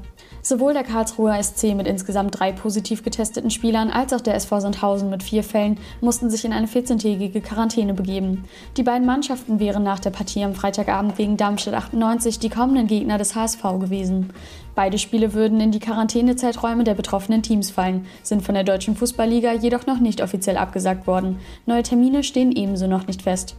[0.48, 5.10] Sowohl der Karlsruher SC mit insgesamt drei positiv getesteten Spielern als auch der SV Sandhausen
[5.10, 8.44] mit vier Fällen mussten sich in eine 14-tägige Quarantäne begeben.
[8.76, 13.18] Die beiden Mannschaften wären nach der Partie am Freitagabend gegen Darmstadt 98 die kommenden Gegner
[13.18, 14.32] des HSV gewesen.
[14.76, 19.52] Beide Spiele würden in die Quarantänezeiträume der betroffenen Teams fallen, sind von der Deutschen Fußballliga
[19.52, 21.40] jedoch noch nicht offiziell abgesagt worden.
[21.66, 23.56] Neue Termine stehen ebenso noch nicht fest.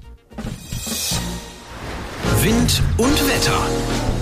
[2.41, 4.16] Wind und Wetter.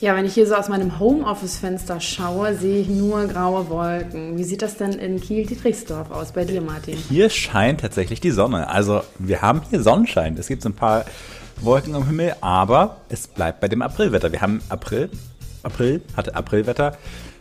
[0.00, 4.38] Ja, wenn ich hier so aus meinem Homeoffice-Fenster schaue, sehe ich nur graue Wolken.
[4.38, 6.96] Wie sieht das denn in Kiel-Dietrichsdorf aus bei dir, Martin?
[7.08, 8.68] Hier scheint tatsächlich die Sonne.
[8.68, 10.36] Also wir haben hier Sonnenschein.
[10.38, 11.04] Es gibt so ein paar
[11.62, 14.30] Wolken am Himmel, aber es bleibt bei dem Aprilwetter.
[14.30, 15.10] Wir haben April,
[15.64, 16.96] April hatte Aprilwetter.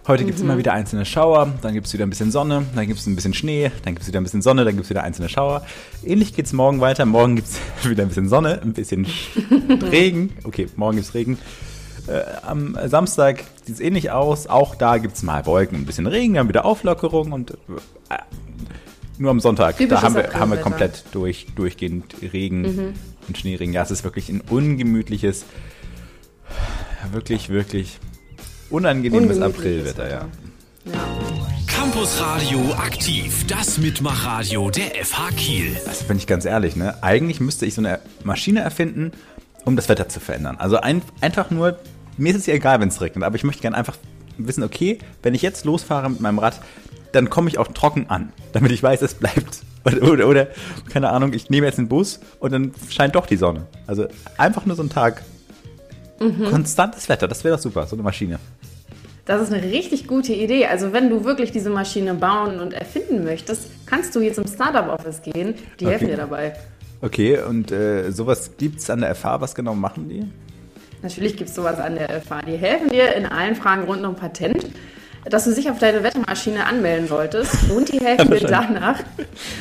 [0.08, 0.50] Heute gibt es Mhm.
[0.50, 3.16] immer wieder einzelne Schauer, dann gibt es wieder ein bisschen Sonne, dann gibt es ein
[3.16, 5.64] bisschen Schnee, dann gibt es wieder ein bisschen Sonne, dann gibt es wieder einzelne Schauer.
[6.04, 7.06] Ähnlich geht es morgen weiter.
[7.06, 9.06] Morgen gibt es wieder ein bisschen Sonne, ein bisschen
[9.92, 10.32] Regen.
[10.44, 11.38] Okay, morgen gibt es Regen.
[12.08, 14.48] Äh, am Samstag sieht es ähnlich aus.
[14.48, 17.56] Auch da gibt es mal Wolken, ein bisschen Regen, dann wieder Auflockerung und äh,
[19.18, 22.94] nur am Sonntag, Typisches da haben wir, haben wir komplett durch, durchgehend Regen Mhm.
[23.28, 23.74] und Schneeregen.
[23.74, 25.46] Ja, es ist wirklich ein ungemütliches,
[27.12, 28.00] wirklich, wirklich
[28.70, 30.26] unangenehmes Aprilwetter, ja.
[31.68, 35.78] Campus Radio aktiv, das Mitmachradio der FH Kiel.
[35.88, 36.96] Also bin ich ganz ehrlich, ne?
[37.02, 39.12] Eigentlich müsste ich so eine Maschine erfinden,
[39.66, 40.58] um das Wetter zu verändern.
[40.60, 41.78] Also ein, einfach nur,
[42.18, 43.98] mir ist es ja egal, wenn es regnet, aber ich möchte gerne einfach
[44.38, 46.60] wissen, okay, wenn ich jetzt losfahre mit meinem Rad,
[47.12, 49.62] dann komme ich auch trocken an, damit ich weiß, es bleibt.
[49.86, 50.48] Oder, oder, oder,
[50.92, 53.68] keine Ahnung, ich nehme jetzt den Bus und dann scheint doch die Sonne.
[53.86, 55.24] Also einfach nur so ein Tag.
[56.20, 56.44] Mhm.
[56.50, 58.38] Konstantes Wetter, das wäre doch super, so eine Maschine.
[59.24, 60.66] Das ist eine richtig gute Idee.
[60.66, 65.22] Also wenn du wirklich diese Maschine bauen und erfinden möchtest, kannst du jetzt im Startup-Office
[65.22, 65.54] gehen.
[65.80, 65.92] Die Okay.
[65.92, 66.54] helfen dir dabei.
[67.02, 70.26] Okay, und äh, sowas gibt es an der FH, was genau machen die?
[71.02, 72.42] Natürlich gibt es sowas an der FH.
[72.48, 74.66] Die helfen dir in allen Fragen rund um Patent,
[75.30, 77.70] dass du dich auf deine Wettermaschine anmelden solltest.
[77.72, 79.00] Und die helfen dir danach.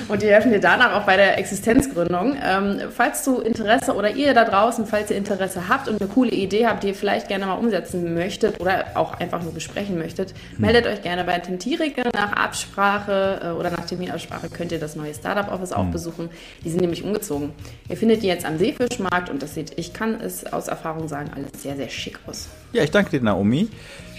[0.09, 2.37] Und die helfen dir danach auch bei der Existenzgründung.
[2.43, 6.31] Ähm, falls du Interesse oder ihr da draußen, falls ihr Interesse habt und eine coole
[6.31, 10.35] Idee habt, die ihr vielleicht gerne mal umsetzen möchtet oder auch einfach nur besprechen möchtet,
[10.59, 12.03] meldet euch gerne bei Tentirike.
[12.15, 15.91] Nach Absprache äh, oder nach Terminabsprache könnt ihr das neue Startup Office auch Mhm.
[15.93, 16.31] besuchen.
[16.65, 17.53] Die sind nämlich umgezogen.
[17.89, 21.31] Ihr findet die jetzt am Seefischmarkt und das sieht, ich kann es aus Erfahrung sagen,
[21.35, 22.49] alles sehr, sehr schick aus.
[22.73, 23.69] Ja, ich danke dir, Naomi.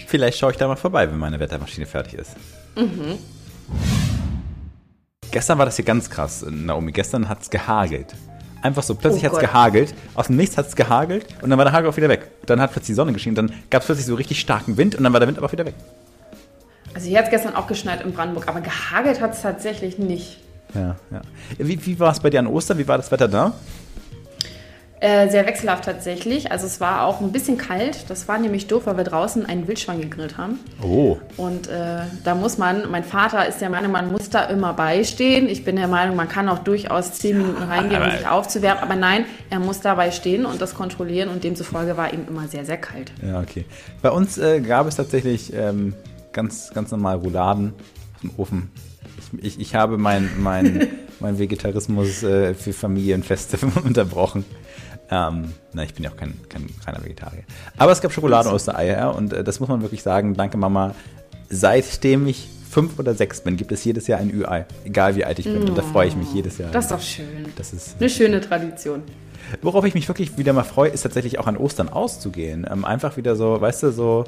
[0.06, 2.36] Vielleicht schaue ich da mal vorbei, wenn meine Wettermaschine fertig ist.
[2.76, 3.18] Mhm.
[5.30, 6.92] Gestern war das hier ganz krass, Naomi.
[6.92, 8.14] Gestern hat es gehagelt.
[8.62, 9.94] Einfach so, plötzlich Oh hat es gehagelt.
[10.14, 12.30] Aus dem Nichts hat es gehagelt und dann war der Hagel auch wieder weg.
[12.46, 13.36] Dann hat plötzlich die Sonne geschienen.
[13.36, 15.52] Dann gab es plötzlich so richtig starken Wind und dann war der Wind aber auch
[15.52, 15.74] wieder weg.
[16.94, 20.38] Also hier hat es gestern auch geschneit in Brandenburg, aber gehagelt hat es tatsächlich nicht.
[20.74, 21.20] Ja, ja.
[21.58, 22.78] Wie, wie war es bei dir an Ostern?
[22.78, 23.52] Wie war das Wetter da?
[25.00, 26.50] Äh, sehr wechselhaft tatsächlich.
[26.50, 28.10] Also es war auch ein bisschen kalt.
[28.10, 30.58] Das war nämlich doof, weil wir draußen einen Wildschwein gegrillt haben.
[30.82, 31.18] Oh.
[31.36, 35.48] Und äh, da muss man, mein Vater ist der Meinung, man muss da immer beistehen.
[35.48, 38.82] Ich bin der Meinung, man kann auch durchaus zehn Minuten reingehen, um sich aufzuwärmen.
[38.82, 42.64] Aber nein, er muss dabei stehen und das kontrollieren und demzufolge war ihm immer sehr,
[42.64, 43.12] sehr kalt.
[43.24, 43.66] Ja, okay.
[44.02, 45.94] Bei uns äh, gab es tatsächlich ähm,
[46.32, 47.72] ganz, ganz normal Rouladen
[48.14, 48.70] aus dem Ofen.
[49.40, 50.88] Ich, ich, habe mein, mein,
[51.20, 54.44] mein Vegetarismus äh, für Familienfeste unterbrochen.
[55.10, 57.42] Ähm, na, ich bin ja auch kein, kein reiner Vegetarier.
[57.78, 60.34] Aber es gab Schokolade und Ostereier und äh, das muss man wirklich sagen.
[60.34, 60.94] Danke, Mama.
[61.48, 64.66] Seitdem ich fünf oder sechs bin, gibt es jedes Jahr ein Ü-Ei.
[64.84, 65.66] Egal wie alt ich bin.
[65.68, 66.70] Und da freue ich mich jedes Jahr.
[66.70, 67.46] Das ist doch schön.
[67.56, 69.02] Das ist Eine schöne Tradition.
[69.62, 72.66] Worauf ich mich wirklich wieder mal freue, ist tatsächlich auch an Ostern auszugehen.
[72.70, 74.24] Ähm, einfach wieder so, weißt du, so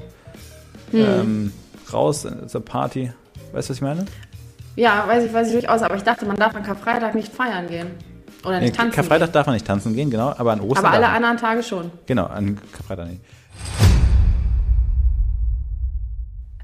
[0.92, 1.00] Hm.
[1.00, 1.52] ähm,
[1.92, 3.12] raus zur Party.
[3.52, 4.06] Weißt du, was ich meine?
[4.76, 7.66] Ja, weiß ich, weiß ich durchaus, aber ich dachte, man darf an Karfreitag nicht feiern
[7.68, 7.88] gehen.
[8.44, 9.32] Oder nicht Nee, tanzen Karfreitag gehen.
[9.32, 10.86] darf man nicht tanzen gehen, genau, aber an Ostern.
[10.86, 11.90] Aber alle anderen Tage schon.
[12.06, 13.20] Genau, an Karfreitag nicht.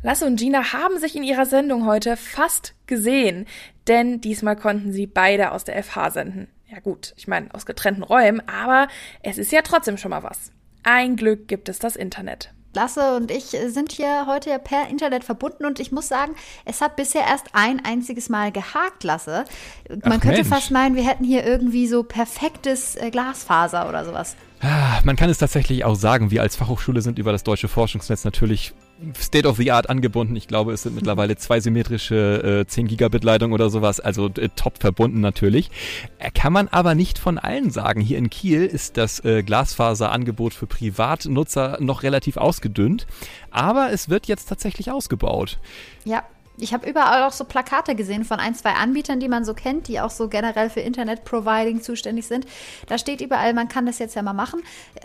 [0.02, 3.46] Lasse und Gina haben sich in ihrer Sendung heute fast gesehen,
[3.88, 6.48] denn diesmal konnten sie beide aus der FH senden.
[6.68, 8.88] Ja gut, ich meine aus getrennten Räumen, aber
[9.22, 10.52] es ist ja trotzdem schon mal was.
[10.82, 12.52] Ein Glück gibt es das Internet.
[12.76, 16.80] Lasse und ich sind hier heute ja per Internet verbunden und ich muss sagen, es
[16.80, 19.44] hat bisher erst ein einziges Mal gehakt, Lasse.
[19.88, 20.48] Man Ach, könnte Mensch.
[20.48, 24.36] fast meinen, wir hätten hier irgendwie so perfektes äh, Glasfaser oder sowas.
[24.68, 28.24] Ah, Man kann es tatsächlich auch sagen, wir als Fachhochschule sind über das deutsche Forschungsnetz
[28.24, 28.74] natürlich
[29.16, 30.34] State of the Art angebunden.
[30.34, 34.48] Ich glaube, es sind mittlerweile zwei symmetrische äh, 10 Gigabit Leitungen oder sowas, also äh,
[34.56, 35.70] top verbunden natürlich.
[36.18, 38.00] Äh, kann man aber nicht von allen sagen.
[38.00, 43.06] Hier in Kiel ist das äh, Glasfaserangebot für Privatnutzer noch relativ ausgedünnt,
[43.52, 45.60] aber es wird jetzt tatsächlich ausgebaut.
[46.04, 46.24] Ja,
[46.58, 49.88] ich habe überall auch so Plakate gesehen von ein, zwei Anbietern, die man so kennt,
[49.88, 52.46] die auch so generell für Internet-Providing zuständig sind.
[52.86, 54.60] Da steht überall, man kann das jetzt ja mal machen.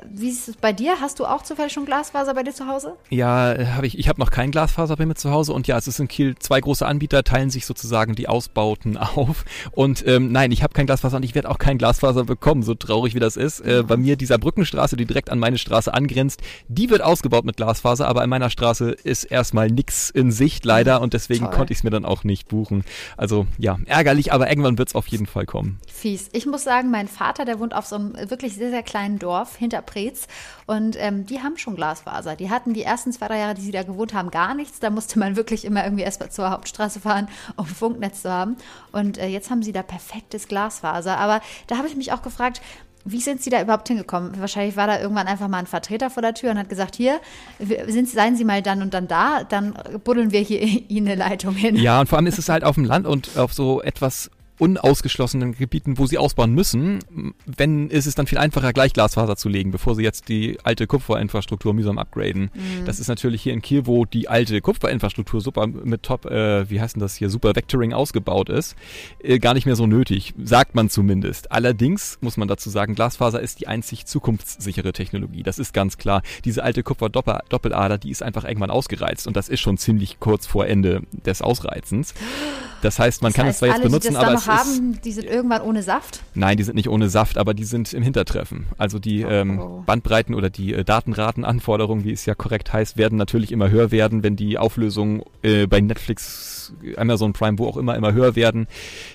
[0.10, 1.02] Wie ist es bei dir?
[1.02, 2.96] Hast du auch zufällig schon Glasfaser bei dir zu Hause?
[3.10, 3.98] Ja, habe ich.
[3.98, 6.36] Ich habe noch kein Glasfaser bei mir zu Hause und ja, es ist in Kiel
[6.40, 9.46] zwei große Anbieter teilen sich sozusagen die Ausbauten auf.
[9.72, 12.76] Und ähm, nein, ich habe kein Glasfaser und ich werde auch kein Glasfaser bekommen, so
[12.76, 13.60] traurig wie das ist.
[13.62, 17.58] Äh, bei mir dieser Brückenstraße, die direkt an meine Straße angrenzt, die wird ausgebaut mit
[17.58, 21.56] Glasfaser, aber in meiner Straße ist erstmal nix in Sicht leider und deswegen Toll.
[21.56, 22.84] konnte ich es mir dann auch nicht buchen.
[23.18, 25.80] Also ja, ärgerlich, aber irgendwann wird es auf jeden Fall kommen.
[25.88, 26.30] Fies.
[26.34, 29.56] Ich muss sagen, mein Vater, der wohnt auf so einem wirklich sehr, sehr kleinen Dorf
[29.56, 30.28] hinter Preetz
[30.66, 32.36] und ähm, die haben schon Glasfaser.
[32.36, 34.80] Die hatten die ersten zwei, drei Jahre, die sie da gewohnt haben, gar nichts.
[34.80, 38.58] Da musste man wirklich immer irgendwie erst mal zur Hauptstraße fahren, um Funknetz zu haben.
[38.92, 41.18] Und äh, jetzt haben sie da perfektes Glasfaser.
[41.18, 42.62] Aber da habe ich mich auch gefragt,
[43.06, 44.40] wie sind Sie da überhaupt hingekommen?
[44.40, 47.20] Wahrscheinlich war da irgendwann einfach mal ein Vertreter vor der Tür und hat gesagt, hier,
[47.88, 51.56] sind, seien Sie mal dann und dann da, dann buddeln wir hier Ihnen eine Leitung
[51.56, 51.76] hin.
[51.76, 54.30] Ja, und vor allem ist es halt auf dem Land und auf so etwas
[54.62, 57.00] unausgeschlossenen Gebieten, wo sie ausbauen müssen,
[57.48, 60.86] wenn ist es dann viel einfacher, gleich Glasfaser zu legen, bevor sie jetzt die alte
[60.86, 62.52] Kupferinfrastruktur mühsam upgraden.
[62.54, 62.86] Mhm.
[62.86, 66.80] Das ist natürlich hier in Kiel, wo die alte Kupferinfrastruktur super mit Top, äh, wie
[66.80, 68.76] heißt denn das hier, Super Vectoring ausgebaut ist,
[69.24, 71.52] äh, gar nicht mehr so nötig, sagt man zumindest.
[71.52, 75.42] Allerdings muss man dazu sagen, Glasfaser ist die einzig zukunftssichere Technologie.
[75.42, 76.22] Das ist ganz klar.
[76.46, 80.68] Diese alte Kupfer-Doppelader, die ist einfach irgendwann ausgereizt und das ist schon ziemlich kurz vor
[80.68, 82.14] Ende des Ausreizens.
[82.82, 84.46] Das heißt, man Das kann heißt, es zwar jetzt alle, benutzen, die das aber es
[84.46, 86.22] noch ist haben, die sind irgendwann ohne Saft.
[86.34, 88.68] Nein, die sind nicht ohne Saft, aber die sind im Hintertreffen.
[88.78, 93.52] Also die ähm, Bandbreiten oder die äh, Datenratenanforderungen, wie es ja korrekt heißt, werden natürlich
[93.52, 96.61] immer höher werden, wenn die Auflösungen äh, bei Netflix,
[96.98, 98.68] Amazon Prime, wo auch immer, immer höher werden.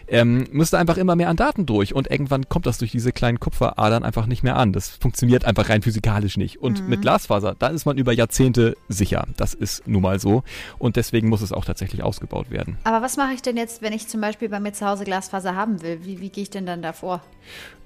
[0.09, 3.41] Ähm, müsste einfach immer mehr an Daten durch und irgendwann kommt das durch diese kleinen
[3.41, 4.73] Kupferadern einfach nicht mehr an.
[4.73, 6.59] Das funktioniert einfach rein physikalisch nicht.
[6.63, 6.89] Und Mhm.
[6.91, 9.27] mit Glasfaser, da ist man über Jahrzehnte sicher.
[9.37, 10.43] Das ist nun mal so.
[10.79, 12.79] Und deswegen muss es auch tatsächlich ausgebaut werden.
[12.85, 15.55] Aber was mache ich denn jetzt, wenn ich zum Beispiel bei mir zu Hause Glasfaser
[15.57, 16.01] haben will?
[16.05, 17.23] Wie, wie gehe ich denn dann davor?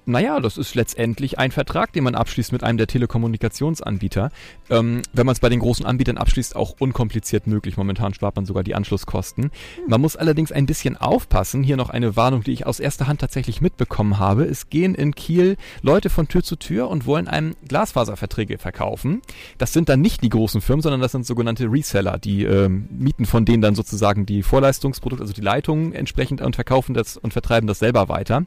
[0.07, 4.31] Naja, das ist letztendlich ein Vertrag, den man abschließt mit einem der Telekommunikationsanbieter.
[4.71, 7.77] Ähm, wenn man es bei den großen Anbietern abschließt, auch unkompliziert möglich.
[7.77, 9.51] Momentan spart man sogar die Anschlusskosten.
[9.87, 11.63] Man muss allerdings ein bisschen aufpassen.
[11.63, 14.45] Hier noch eine Warnung, die ich aus erster Hand tatsächlich mitbekommen habe.
[14.45, 19.21] Es gehen in Kiel Leute von Tür zu Tür und wollen einem Glasfaserverträge verkaufen.
[19.59, 22.19] Das sind dann nicht die großen Firmen, sondern das sind sogenannte Reseller.
[22.19, 26.95] Die ähm, mieten von denen dann sozusagen die Vorleistungsprodukte, also die Leitungen entsprechend und verkaufen
[26.95, 28.45] das und vertreiben das selber weiter.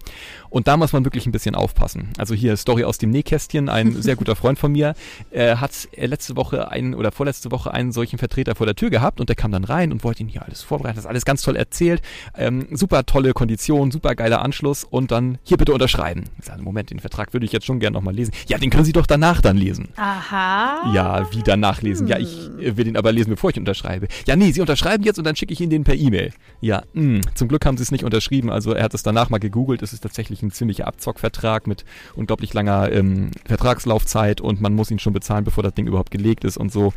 [0.49, 2.09] Und da muss man wirklich ein bisschen aufpassen.
[2.17, 3.69] Also hier Story aus dem Nähkästchen.
[3.69, 4.93] Ein sehr guter Freund von mir
[5.31, 8.89] äh, hat äh, letzte Woche einen oder vorletzte Woche einen solchen Vertreter vor der Tür
[8.89, 11.41] gehabt und der kam dann rein und wollte ihn hier alles vorbereiten, das alles ganz
[11.41, 12.01] toll erzählt.
[12.37, 16.23] Ähm, super tolle Kondition, super geiler Anschluss und dann hier bitte unterschreiben.
[16.39, 18.33] Ich sage, Moment, den Vertrag würde ich jetzt schon gerne nochmal lesen.
[18.47, 19.89] Ja, den können Sie doch danach dann lesen.
[19.97, 20.93] Aha.
[20.93, 22.07] Ja, wie danach lesen?
[22.07, 24.07] Ja, ich äh, will ihn aber lesen, bevor ich unterschreibe.
[24.25, 26.31] Ja, nee, Sie unterschreiben jetzt und dann schicke ich Ihnen den per E-Mail.
[26.61, 28.49] Ja, mh, zum Glück haben Sie es nicht unterschrieben.
[28.49, 29.81] Also er hat es danach mal gegoogelt.
[29.81, 31.32] Es ist tatsächlich ein ziemlicher Abzockvertrag
[31.65, 36.11] mit unglaublich langer ähm, Vertragslaufzeit und man muss ihn schon bezahlen, bevor das Ding überhaupt
[36.11, 36.93] gelegt ist und so.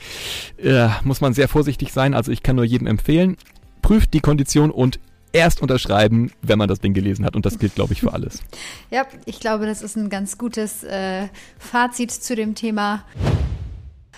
[0.59, 2.15] Äh, muss man sehr vorsichtig sein.
[2.15, 3.37] Also ich kann nur jedem empfehlen,
[3.83, 5.01] prüft die Kondition und
[5.33, 7.37] erst unterschreiben, wenn man das Ding gelesen hat.
[7.37, 8.43] Und das gilt, glaube ich, für alles.
[8.91, 13.05] Ja, ich glaube, das ist ein ganz gutes äh, Fazit zu dem Thema.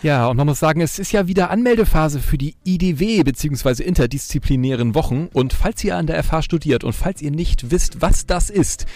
[0.03, 3.83] Ja, und man muss sagen, es ist ja wieder Anmeldephase für die IDW bzw.
[3.83, 5.29] interdisziplinären Wochen.
[5.33, 8.87] Und falls ihr an der FH studiert und falls ihr nicht wisst, was das ist,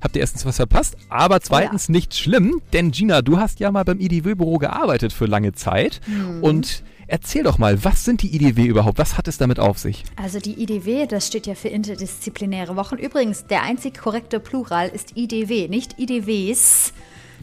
[0.00, 3.84] habt ihr erstens was verpasst, aber zweitens nicht schlimm, denn Gina, du hast ja mal
[3.84, 6.00] beim IDW-Büro gearbeitet für lange Zeit.
[6.06, 6.42] Mhm.
[6.42, 8.98] Und erzähl doch mal, was sind die IDW überhaupt?
[8.98, 10.04] Was hat es damit auf sich?
[10.16, 12.96] Also die IDW, das steht ja für interdisziplinäre Wochen.
[12.96, 16.92] Übrigens, der einzig korrekte Plural ist IDW, nicht IDWs.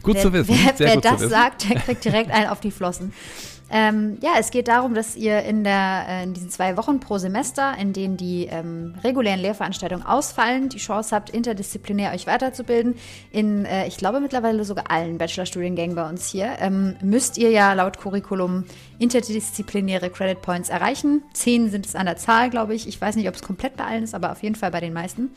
[0.02, 1.30] Gut wer, zu wissen, Wer, wer das wissen.
[1.30, 3.12] sagt, der kriegt direkt einen auf die Flossen.
[3.70, 7.18] Ähm, ja, es geht darum, dass ihr in, der, äh, in diesen zwei Wochen pro
[7.18, 12.94] Semester, in denen die ähm, regulären Lehrveranstaltungen ausfallen, die Chance habt, interdisziplinär euch weiterzubilden.
[13.30, 17.74] In, äh, ich glaube, mittlerweile sogar allen Bachelorstudiengängen bei uns hier, ähm, müsst ihr ja
[17.74, 18.64] laut Curriculum
[18.98, 21.22] interdisziplinäre Credit Points erreichen.
[21.34, 22.88] Zehn sind es an der Zahl, glaube ich.
[22.88, 24.94] Ich weiß nicht, ob es komplett bei allen ist, aber auf jeden Fall bei den
[24.94, 25.30] meisten.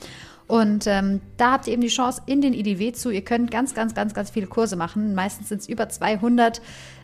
[0.51, 3.09] Und ähm, da habt ihr eben die Chance in den IDW zu.
[3.09, 5.15] Ihr könnt ganz, ganz, ganz, ganz viele Kurse machen.
[5.15, 6.61] Meistens sind es über 200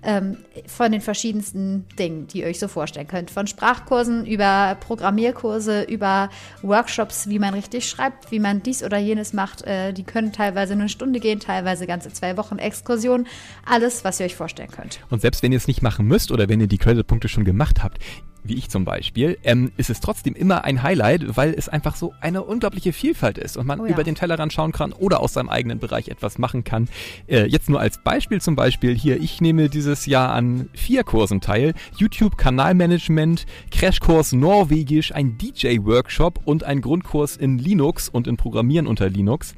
[0.07, 3.29] ähm, von den verschiedensten Dingen, die ihr euch so vorstellen könnt.
[3.29, 6.29] Von Sprachkursen über Programmierkurse, über
[6.61, 9.63] Workshops, wie man richtig schreibt, wie man dies oder jenes macht.
[9.63, 13.27] Äh, die können teilweise eine Stunde gehen, teilweise ganze zwei Wochen Exkursion.
[13.65, 15.01] Alles, was ihr euch vorstellen könnt.
[15.09, 17.83] Und selbst wenn ihr es nicht machen müsst oder wenn ihr die Credit-Punkte schon gemacht
[17.83, 17.99] habt,
[18.47, 22.13] wie ich zum Beispiel, ähm, ist es trotzdem immer ein Highlight, weil es einfach so
[22.21, 23.91] eine unglaubliche Vielfalt ist und man Oh ja.
[23.91, 26.87] über den Tellerrand schauen kann oder aus seinem eigenen Bereich etwas machen kann.
[27.27, 31.41] Äh, jetzt nur als Beispiel zum Beispiel hier, ich nehme dieses Jahr an vier Kursen
[31.41, 31.73] teil.
[31.97, 39.09] YouTube Kanalmanagement, Crashkurs Norwegisch, ein DJ-Workshop und ein Grundkurs in Linux und in Programmieren unter
[39.09, 39.55] Linux.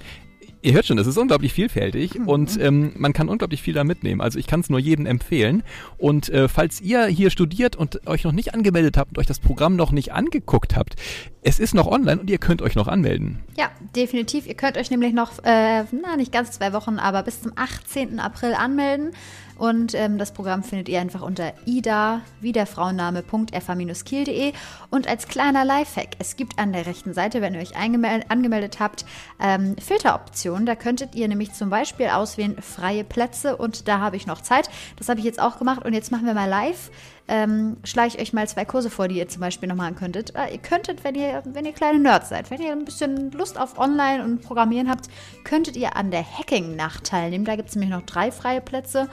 [0.61, 4.19] Ihr hört schon, es ist unglaublich vielfältig und ähm, man kann unglaublich viel da mitnehmen.
[4.19, 5.63] Also ich kann es nur jedem empfehlen.
[5.97, 9.39] Und äh, falls ihr hier studiert und euch noch nicht angemeldet habt und euch das
[9.39, 10.97] Programm noch nicht angeguckt habt,
[11.43, 13.39] es ist noch online und ihr könnt euch noch anmelden.
[13.57, 14.47] Ja, definitiv.
[14.47, 18.19] Ihr könnt euch nämlich noch, äh, na, nicht ganz zwei Wochen, aber bis zum 18.
[18.19, 19.11] April anmelden.
[19.59, 24.53] Und ähm, das Programm findet ihr einfach unter ida, wie der Frauenname.fa-kiel.de.
[24.89, 29.05] Und als kleiner Lifehack, es gibt an der rechten Seite, wenn ihr euch angemeldet habt,
[29.39, 30.65] ähm, Filteroptionen.
[30.65, 34.69] Da könntet ihr nämlich zum Beispiel auswählen freie Plätze und da habe ich noch Zeit.
[34.95, 36.89] Das habe ich jetzt auch gemacht und jetzt machen wir mal live.
[37.31, 40.35] Ähm, schlage ich euch mal zwei Kurse vor, die ihr zum Beispiel noch machen könntet.
[40.35, 43.59] Äh, ihr könntet, wenn ihr, wenn ihr kleine Nerds seid, wenn ihr ein bisschen Lust
[43.59, 45.09] auf Online und Programmieren habt,
[45.43, 47.45] könntet ihr an der Hacking-Nacht teilnehmen.
[47.45, 49.07] Da gibt es nämlich noch drei freie Plätze.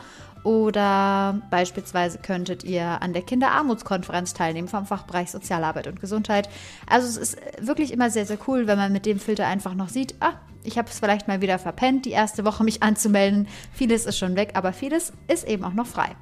[0.44, 6.48] Oder beispielsweise könntet ihr an der Kinderarmutskonferenz teilnehmen vom Fachbereich Sozialarbeit und Gesundheit.
[6.88, 9.90] Also es ist wirklich immer sehr, sehr cool, wenn man mit dem Filter einfach noch
[9.90, 13.46] sieht, ah, ich habe es vielleicht mal wieder verpennt, die erste Woche mich anzumelden.
[13.72, 16.16] Vieles ist schon weg, aber vieles ist eben auch noch frei.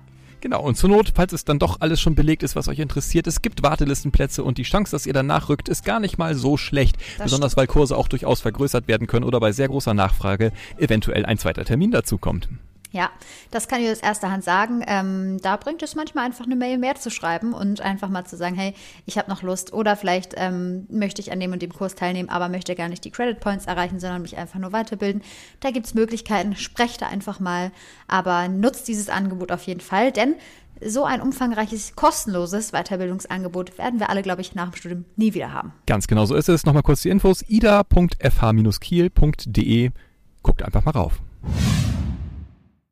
[0.45, 3.26] Genau, und zur Not, falls es dann doch alles schon belegt ist, was euch interessiert,
[3.26, 6.59] es gibt Wartelistenplätze und die Chance, dass ihr dann nachrückt, ist gar nicht mal so
[6.59, 6.99] schlecht.
[7.16, 11.24] Das besonders weil Kurse auch durchaus vergrößert werden können oder bei sehr großer Nachfrage eventuell
[11.24, 12.51] ein zweiter Termin dazu kommt.
[12.95, 13.11] Ja,
[13.51, 14.84] das kann ich aus erster Hand sagen.
[14.86, 18.36] Ähm, da bringt es manchmal einfach eine Mail mehr zu schreiben und einfach mal zu
[18.36, 18.72] sagen, hey,
[19.05, 22.28] ich habe noch Lust oder vielleicht ähm, möchte ich an dem und dem Kurs teilnehmen,
[22.28, 25.22] aber möchte gar nicht die Credit Points erreichen, sondern mich einfach nur weiterbilden.
[25.59, 27.72] Da gibt es Möglichkeiten, sprecht da einfach mal,
[28.07, 30.36] aber nutzt dieses Angebot auf jeden Fall, denn
[30.80, 35.53] so ein umfangreiches, kostenloses Weiterbildungsangebot werden wir alle, glaube ich, nach dem Studium nie wieder
[35.53, 35.72] haben.
[35.86, 36.64] Ganz genau so ist es.
[36.64, 37.42] Nochmal kurz die Infos.
[37.49, 37.90] ida.fh-kiel.de.
[40.42, 41.20] Guckt einfach mal rauf.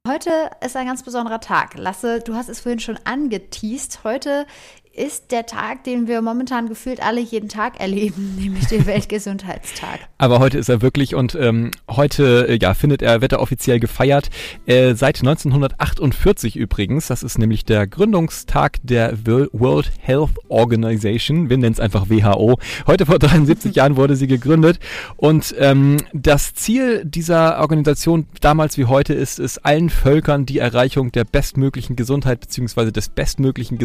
[0.04, 1.78] Heute ist ein ganz besonderer Tag.
[1.78, 4.00] Lasse, du hast es vorhin schon angeteased.
[4.02, 4.48] Heute
[4.94, 10.00] ist der Tag, den wir momentan gefühlt alle jeden Tag erleben, nämlich den Weltgesundheitstag.
[10.18, 13.80] Aber heute ist er wirklich und ähm, heute äh, ja, findet er, wird er offiziell
[13.80, 14.28] gefeiert.
[14.66, 17.06] Äh, seit 1948 übrigens.
[17.06, 21.48] Das ist nämlich der Gründungstag der Wo- World Health Organization.
[21.48, 22.58] Wir nennen es einfach WHO.
[22.86, 24.78] Heute vor 73 Jahren wurde sie gegründet.
[25.16, 31.12] Und ähm, das Ziel dieser Organisation damals wie heute ist es, allen Völkern die Erreichung
[31.12, 33.78] der bestmöglichen Gesundheit beziehungsweise des bestmöglichen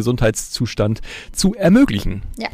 [0.98, 2.22] Gesundheitszustand zu ermöglichen.
[2.38, 2.48] Ja.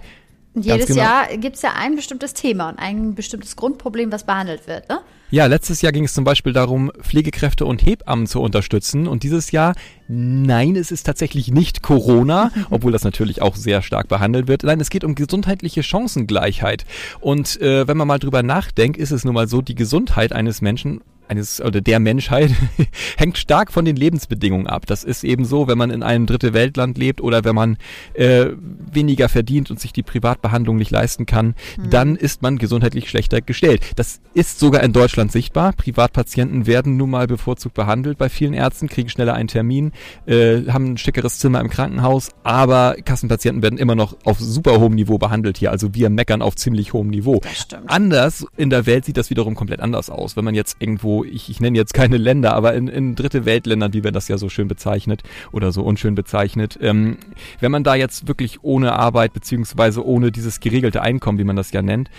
[0.55, 1.03] Und jedes genau.
[1.03, 4.89] Jahr gibt es ja ein bestimmtes Thema und ein bestimmtes Grundproblem, was behandelt wird.
[4.89, 5.01] Ne?
[5.31, 9.09] Ja, letztes Jahr ging es zum Beispiel darum, Pflegekräfte und Hebammen zu unterstützen.
[9.09, 9.75] Und dieses Jahr,
[10.07, 14.63] nein, es ist tatsächlich nicht Corona, obwohl das natürlich auch sehr stark behandelt wird.
[14.63, 16.85] Nein, es geht um gesundheitliche Chancengleichheit.
[17.21, 20.63] Und äh, wenn man mal drüber nachdenkt, ist es nun mal so, die Gesundheit eines
[20.63, 22.51] Menschen eines oder der Menschheit
[23.17, 24.87] hängt stark von den Lebensbedingungen ab.
[24.87, 27.77] Das ist eben so, wenn man in einem dritte Weltland lebt oder wenn man
[28.15, 28.47] äh,
[28.93, 31.55] weniger verdient und sich die Privatbehandlung nicht leisten kann,
[31.91, 33.83] dann ist man gesundheitlich schlechter gestellt.
[33.97, 35.73] Das ist sogar in Deutschland sichtbar.
[35.73, 39.93] Privatpatienten werden nun mal bevorzugt behandelt bei vielen Ärzten, kriegen schneller einen Termin,
[40.27, 44.95] äh, haben ein schickeres Zimmer im Krankenhaus, aber Kassenpatienten werden immer noch auf super hohem
[44.95, 45.71] Niveau behandelt hier.
[45.71, 47.41] Also wir meckern auf ziemlich hohem Niveau.
[47.87, 50.37] Anders in der Welt sieht das wiederum komplett anders aus.
[50.37, 53.93] Wenn man jetzt irgendwo, ich, ich nenne jetzt keine Länder, aber in, in dritte Weltländern,
[53.93, 57.19] wie wir das ja so schön bezeichnet oder so unschön bezeichnet, ähm,
[57.61, 61.71] wenn man da jetzt wirklich ohne Arbeit beziehungsweise ohne dieses geregelte Einkommen, wie man das
[61.73, 62.11] ja nennt,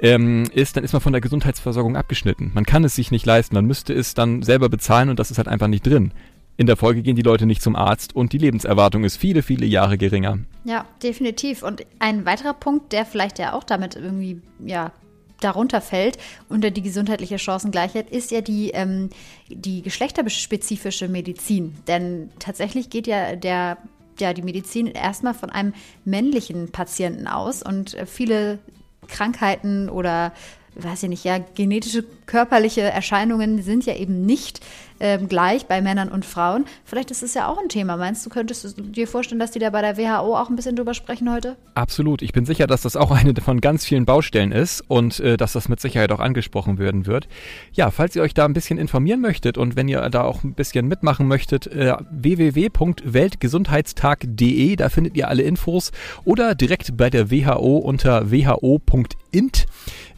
[0.00, 2.52] ähm, ist, dann ist man von der Gesundheitsversorgung abgeschnitten.
[2.54, 5.38] Man kann es sich nicht leisten, man müsste es dann selber bezahlen und das ist
[5.38, 6.12] halt einfach nicht drin.
[6.58, 9.66] In der Folge gehen die Leute nicht zum Arzt und die Lebenserwartung ist viele, viele
[9.66, 10.38] Jahre geringer.
[10.64, 11.62] Ja, definitiv.
[11.62, 14.92] Und ein weiterer Punkt, der vielleicht ja auch damit irgendwie, ja,
[15.40, 16.18] darunter fällt,
[16.48, 19.10] unter die gesundheitliche Chancengleichheit, ist ja die, ähm,
[19.48, 21.76] die geschlechterspezifische Medizin.
[21.86, 23.78] Denn tatsächlich geht ja der
[24.18, 25.74] ja, die Medizin erstmal von einem
[26.04, 28.58] männlichen Patienten aus und äh, viele
[29.08, 30.32] Krankheiten oder
[30.78, 34.60] weiß ich nicht, ja, genetische, körperliche Erscheinungen sind ja eben nicht
[34.98, 36.64] ähm, gleich bei Männern und Frauen.
[36.84, 37.98] Vielleicht ist es ja auch ein Thema.
[37.98, 40.74] Meinst du, könntest du dir vorstellen, dass die da bei der WHO auch ein bisschen
[40.76, 41.56] drüber sprechen heute?
[41.74, 42.22] Absolut.
[42.22, 45.52] Ich bin sicher, dass das auch eine von ganz vielen Baustellen ist und äh, dass
[45.52, 47.28] das mit Sicherheit auch angesprochen werden wird.
[47.72, 50.54] Ja, falls ihr euch da ein bisschen informieren möchtet und wenn ihr da auch ein
[50.54, 55.92] bisschen mitmachen möchtet, äh, www.weltgesundheitstag.de, da findet ihr alle Infos
[56.24, 59.66] oder direkt bei der WHO unter who.int.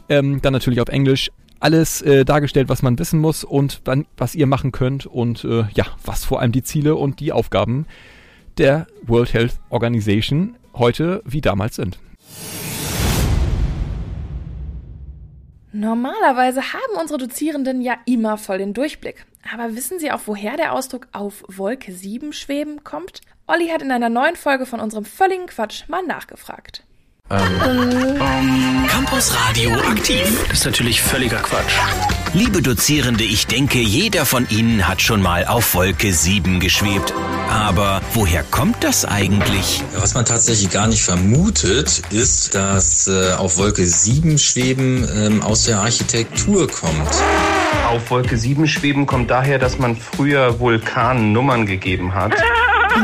[0.09, 4.35] Ähm, dann natürlich auf Englisch alles äh, dargestellt, was man wissen muss und dann, was
[4.35, 7.85] ihr machen könnt und äh, ja, was vor allem die Ziele und die Aufgaben
[8.57, 11.99] der World Health Organization heute wie damals sind.
[15.71, 19.25] Normalerweise haben unsere Dozierenden ja immer voll den Durchblick.
[19.53, 23.21] Aber wissen Sie auch, woher der Ausdruck auf Wolke 7 schweben kommt?
[23.47, 26.83] Olli hat in einer neuen Folge von unserem völligen Quatsch mal nachgefragt.
[27.31, 28.87] Ähm.
[28.87, 30.23] Campus Radio aktiv.
[30.49, 31.73] Das ist natürlich völliger Quatsch.
[32.33, 37.13] Liebe Dozierende, ich denke, jeder von Ihnen hat schon mal auf Wolke 7 geschwebt.
[37.49, 39.83] Aber woher kommt das eigentlich?
[39.95, 45.63] Was man tatsächlich gar nicht vermutet, ist, dass äh, auf Wolke 7 schweben ähm, aus
[45.65, 47.09] der Architektur kommt.
[47.89, 52.33] Auf Wolke 7 schweben kommt daher, dass man früher Vulkanen Nummern gegeben hat.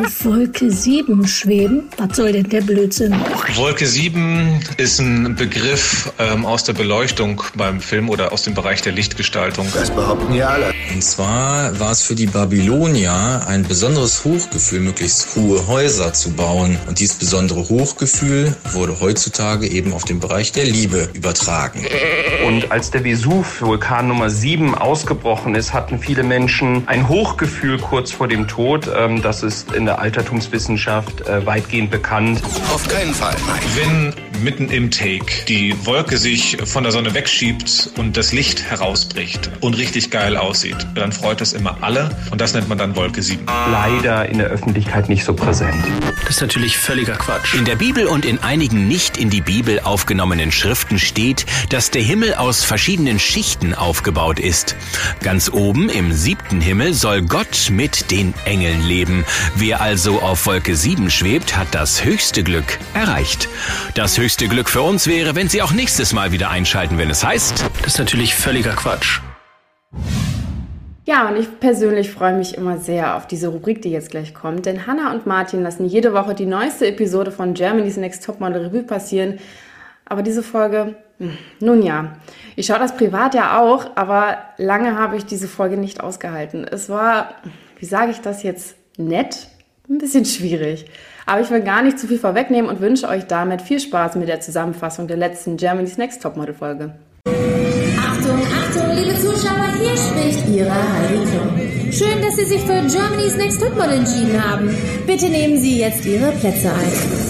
[0.04, 1.84] Auf Wolke 7 schweben?
[1.98, 3.16] Was soll denn der Blödsinn?
[3.56, 8.82] Wolke 7 ist ein Begriff ähm, aus der Beleuchtung beim Film oder aus dem Bereich
[8.82, 9.68] der Lichtgestaltung.
[9.74, 10.74] Das behaupten ja alle.
[10.93, 16.78] Und zwar war es für die Babylonier ein besonderes Hochgefühl, möglichst hohe Häuser zu bauen.
[16.88, 21.86] Und dieses besondere Hochgefühl wurde heutzutage eben auf den Bereich der Liebe übertragen.
[22.46, 28.12] Und als der Vesuv, Vulkan Nummer 7, ausgebrochen ist, hatten viele Menschen ein Hochgefühl kurz
[28.12, 28.88] vor dem Tod.
[28.96, 32.43] Ähm, das ist in der Altertumswissenschaft äh, weitgehend bekannt.
[32.72, 33.36] Auf keinen Fall.
[33.76, 39.50] Wenn mitten im Take die Wolke sich von der Sonne wegschiebt und das Licht herausbricht
[39.62, 43.24] und richtig geil aussieht, dann freut das immer alle und das nennt man dann Wolke
[43.24, 43.43] 7.
[43.72, 45.84] Leider in der Öffentlichkeit nicht so präsent.
[46.22, 47.56] Das ist natürlich völliger Quatsch.
[47.56, 52.02] In der Bibel und in einigen nicht in die Bibel aufgenommenen Schriften steht, dass der
[52.02, 54.76] Himmel aus verschiedenen Schichten aufgebaut ist.
[55.22, 59.26] Ganz oben im siebten Himmel soll Gott mit den Engeln leben.
[59.56, 63.50] Wer also auf Wolke 7 schwebt, hat das höchste Glück erreicht.
[63.94, 67.24] Das höchste Glück für uns wäre, wenn Sie auch nächstes Mal wieder einschalten, wenn es
[67.24, 67.66] heißt.
[67.82, 69.22] Das ist natürlich völliger Quatsch.
[71.08, 74.66] Ja, und ich persönlich freue mich immer sehr auf diese Rubrik, die jetzt gleich kommt,
[74.66, 78.82] denn Hannah und Martin lassen jede Woche die neueste Episode von Germany's Next Topmodel Revue
[78.82, 79.38] passieren.
[80.06, 80.96] Aber diese Folge,
[81.59, 82.13] nun ja,
[82.55, 86.66] ich schaue das privat ja auch, aber lange habe ich diese Folge nicht ausgehalten.
[86.66, 87.36] Es war,
[87.80, 89.47] wie sage ich das jetzt, nett,
[89.89, 90.86] ein bisschen schwierig.
[91.26, 94.28] Aber ich will gar nicht zu viel vorwegnehmen und wünsche euch damit viel Spaß mit
[94.28, 96.93] der Zusammenfassung der letzten Germany's Next Topmodel Folge.
[97.97, 101.91] Achtung, Achtung, liebe Zuschauer, hier spricht Ihre Heidi.
[101.91, 104.76] Schön, dass Sie sich für Germany's Next Topmodel entschieden haben.
[105.07, 107.24] Bitte nehmen Sie jetzt Ihre Plätze ein.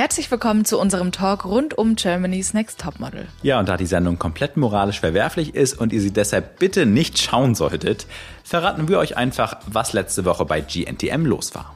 [0.00, 3.28] Herzlich willkommen zu unserem Talk rund um Germany's Next Topmodel.
[3.42, 7.18] Ja, und da die Sendung komplett moralisch verwerflich ist und ihr sie deshalb bitte nicht
[7.18, 8.06] schauen solltet,
[8.42, 11.74] verraten wir euch einfach, was letzte Woche bei GNTM los war.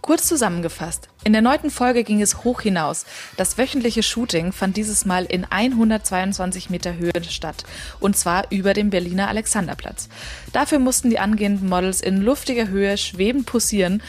[0.00, 1.10] Kurz zusammengefasst.
[1.24, 3.04] In der neunten Folge ging es hoch hinaus.
[3.36, 7.64] Das wöchentliche Shooting fand dieses Mal in 122 Meter Höhe statt.
[8.00, 10.08] Und zwar über dem Berliner Alexanderplatz.
[10.54, 14.02] Dafür mussten die angehenden Models in luftiger Höhe schwebend posieren.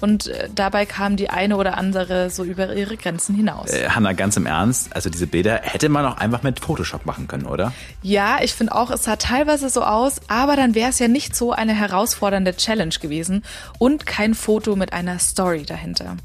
[0.00, 3.70] Und äh, dabei kam die eine oder andere so über ihre Grenzen hinaus.
[3.70, 7.28] Äh, Hanna, ganz im Ernst, also diese Bilder hätte man auch einfach mit Photoshop machen
[7.28, 7.72] können, oder?
[8.02, 11.34] Ja, ich finde auch, es sah teilweise so aus, aber dann wäre es ja nicht
[11.34, 13.42] so eine herausfordernde Challenge gewesen
[13.78, 16.16] und kein Foto mit einer Story dahinter.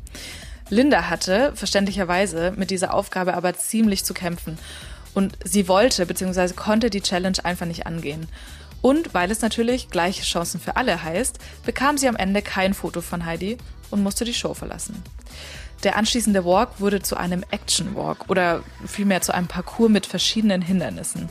[0.70, 4.58] Linda hatte, verständlicherweise, mit dieser Aufgabe aber ziemlich zu kämpfen.
[5.14, 6.54] Und sie wollte bzw.
[6.54, 8.28] konnte die Challenge einfach nicht angehen.
[8.82, 13.02] Und weil es natürlich gleiche Chancen für alle heißt, bekam sie am Ende kein Foto
[13.02, 13.58] von Heidi
[13.92, 15.04] und musste die Show verlassen.
[15.84, 20.62] Der anschließende Walk wurde zu einem Action Walk oder vielmehr zu einem Parcours mit verschiedenen
[20.62, 21.28] Hindernissen.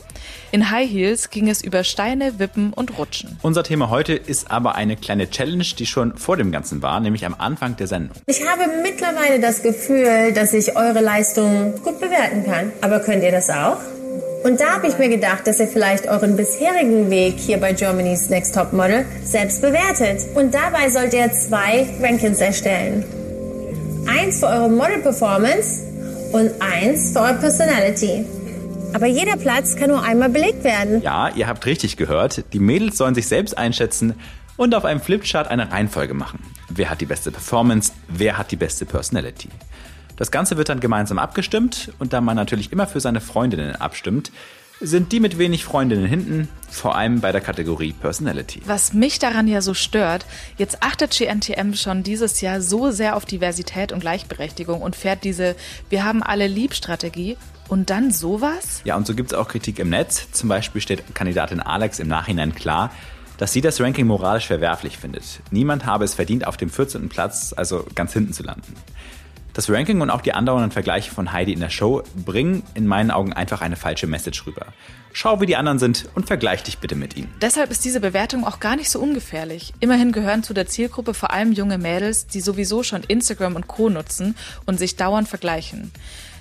[0.51, 3.39] In High Heels ging es über Steine, Wippen und Rutschen.
[3.41, 7.25] Unser Thema heute ist aber eine kleine Challenge, die schon vor dem Ganzen war, nämlich
[7.25, 8.17] am Anfang der Sendung.
[8.25, 12.73] Ich habe mittlerweile das Gefühl, dass ich eure Leistung gut bewerten kann.
[12.81, 13.77] Aber könnt ihr das auch?
[14.43, 18.29] Und da habe ich mir gedacht, dass ihr vielleicht euren bisherigen Weg hier bei Germany's
[18.29, 20.21] Next Top Model selbst bewertet.
[20.35, 23.03] Und dabei sollt ihr zwei Rankings erstellen.
[24.07, 25.83] Eins für eure Model Performance
[26.31, 28.25] und eins für eure Personality.
[28.93, 31.01] Aber jeder Platz kann nur einmal belegt werden.
[31.03, 32.43] Ja, ihr habt richtig gehört.
[32.51, 34.15] Die Mädels sollen sich selbst einschätzen
[34.57, 36.39] und auf einem Flipchart eine Reihenfolge machen.
[36.69, 37.91] Wer hat die beste Performance?
[38.07, 39.49] Wer hat die beste Personality?
[40.17, 44.31] Das Ganze wird dann gemeinsam abgestimmt und da man natürlich immer für seine Freundinnen abstimmt,
[44.81, 48.61] sind die mit wenig Freundinnen hinten, vor allem bei der Kategorie Personality.
[48.65, 50.25] Was mich daran ja so stört,
[50.57, 55.55] jetzt achtet GNTM schon dieses Jahr so sehr auf Diversität und Gleichberechtigung und fährt diese
[55.89, 57.37] Wir haben alle Lieb-Strategie
[57.67, 58.81] und dann sowas?
[58.83, 60.31] Ja, und so gibt es auch Kritik im Netz.
[60.31, 62.91] Zum Beispiel steht Kandidatin Alex im Nachhinein klar,
[63.37, 65.41] dass sie das Ranking moralisch verwerflich findet.
[65.51, 67.07] Niemand habe es verdient, auf dem 14.
[67.07, 68.75] Platz, also ganz hinten zu landen.
[69.53, 73.11] Das Ranking und auch die andauernden Vergleiche von Heidi in der Show bringen in meinen
[73.11, 74.67] Augen einfach eine falsche Message rüber.
[75.13, 77.33] Schau, wie die anderen sind und vergleich dich bitte mit ihnen.
[77.41, 79.73] Deshalb ist diese Bewertung auch gar nicht so ungefährlich.
[79.81, 83.89] Immerhin gehören zu der Zielgruppe vor allem junge Mädels, die sowieso schon Instagram und Co
[83.89, 84.35] nutzen
[84.65, 85.91] und sich dauernd vergleichen.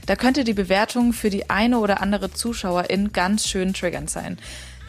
[0.07, 4.39] Da könnte die Bewertung für die eine oder andere Zuschauerin ganz schön triggernd sein.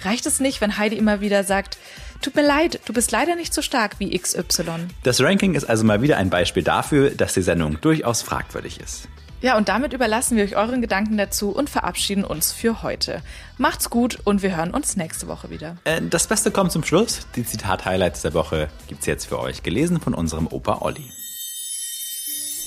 [0.04, 1.78] Reicht es nicht, wenn Heidi immer wieder sagt,
[2.22, 4.88] tut mir leid, du bist leider nicht so stark wie XY?
[5.04, 9.08] Das Ranking ist also mal wieder ein Beispiel dafür, dass die Sendung durchaus fragwürdig ist.
[9.42, 13.24] Ja, und damit überlassen wir euch euren Gedanken dazu und verabschieden uns für heute.
[13.58, 15.78] Macht's gut und wir hören uns nächste Woche wieder.
[15.84, 17.26] Äh, das Beste kommt zum Schluss.
[17.36, 21.10] Die Zitat-Highlights der Woche gibt's jetzt für euch, gelesen von unserem Opa Olli.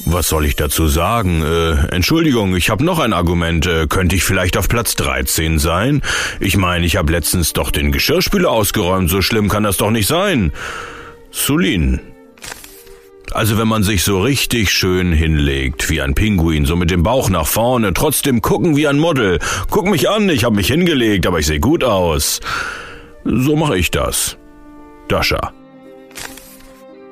[0.07, 1.43] Was soll ich dazu sagen?
[1.43, 3.67] Äh, Entschuldigung, ich habe noch ein Argument.
[3.67, 6.03] Äh, könnte ich vielleicht auf Platz 13 sein?
[6.41, 9.09] Ich meine, ich habe letztens doch den Geschirrspüler ausgeräumt.
[9.09, 10.53] So schlimm kann das doch nicht sein.
[11.31, 12.01] Sulin.
[13.33, 17.31] Also wenn man sich so richtig schön hinlegt, wie ein Pinguin, so mit dem Bauch
[17.31, 19.39] nach vorne, trotzdem gucken wie ein Model.
[19.71, 22.41] Guck mich an, ich habe mich hingelegt, aber ich sehe gut aus.
[23.25, 24.37] So mache ich das.
[25.09, 25.53] Dascha.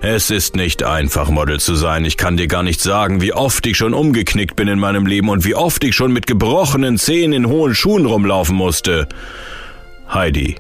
[0.05, 2.05] Es ist nicht einfach, Model zu sein.
[2.05, 5.29] Ich kann dir gar nicht sagen, wie oft ich schon umgeknickt bin in meinem Leben
[5.29, 9.09] und wie oft ich schon mit gebrochenen Zähnen in hohen Schuhen rumlaufen musste.
[10.13, 10.57] Heidi.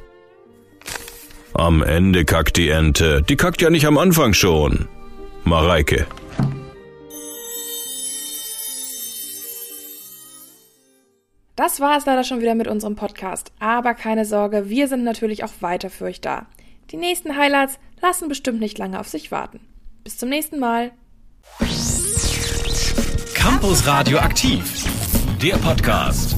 [1.55, 3.23] Am Ende kackt die Ente.
[3.29, 4.87] Die kackt ja nicht am Anfang schon.
[5.43, 6.07] Mareike.
[11.57, 13.51] Das war es leider schon wieder mit unserem Podcast.
[13.59, 16.47] Aber keine Sorge, wir sind natürlich auch weiter für euch da.
[16.93, 19.61] Die nächsten Highlights lassen bestimmt nicht lange auf sich warten.
[20.05, 20.93] Bis zum nächsten Mal.
[23.35, 24.85] Campus Radio aktiv,
[25.41, 26.37] der Podcast.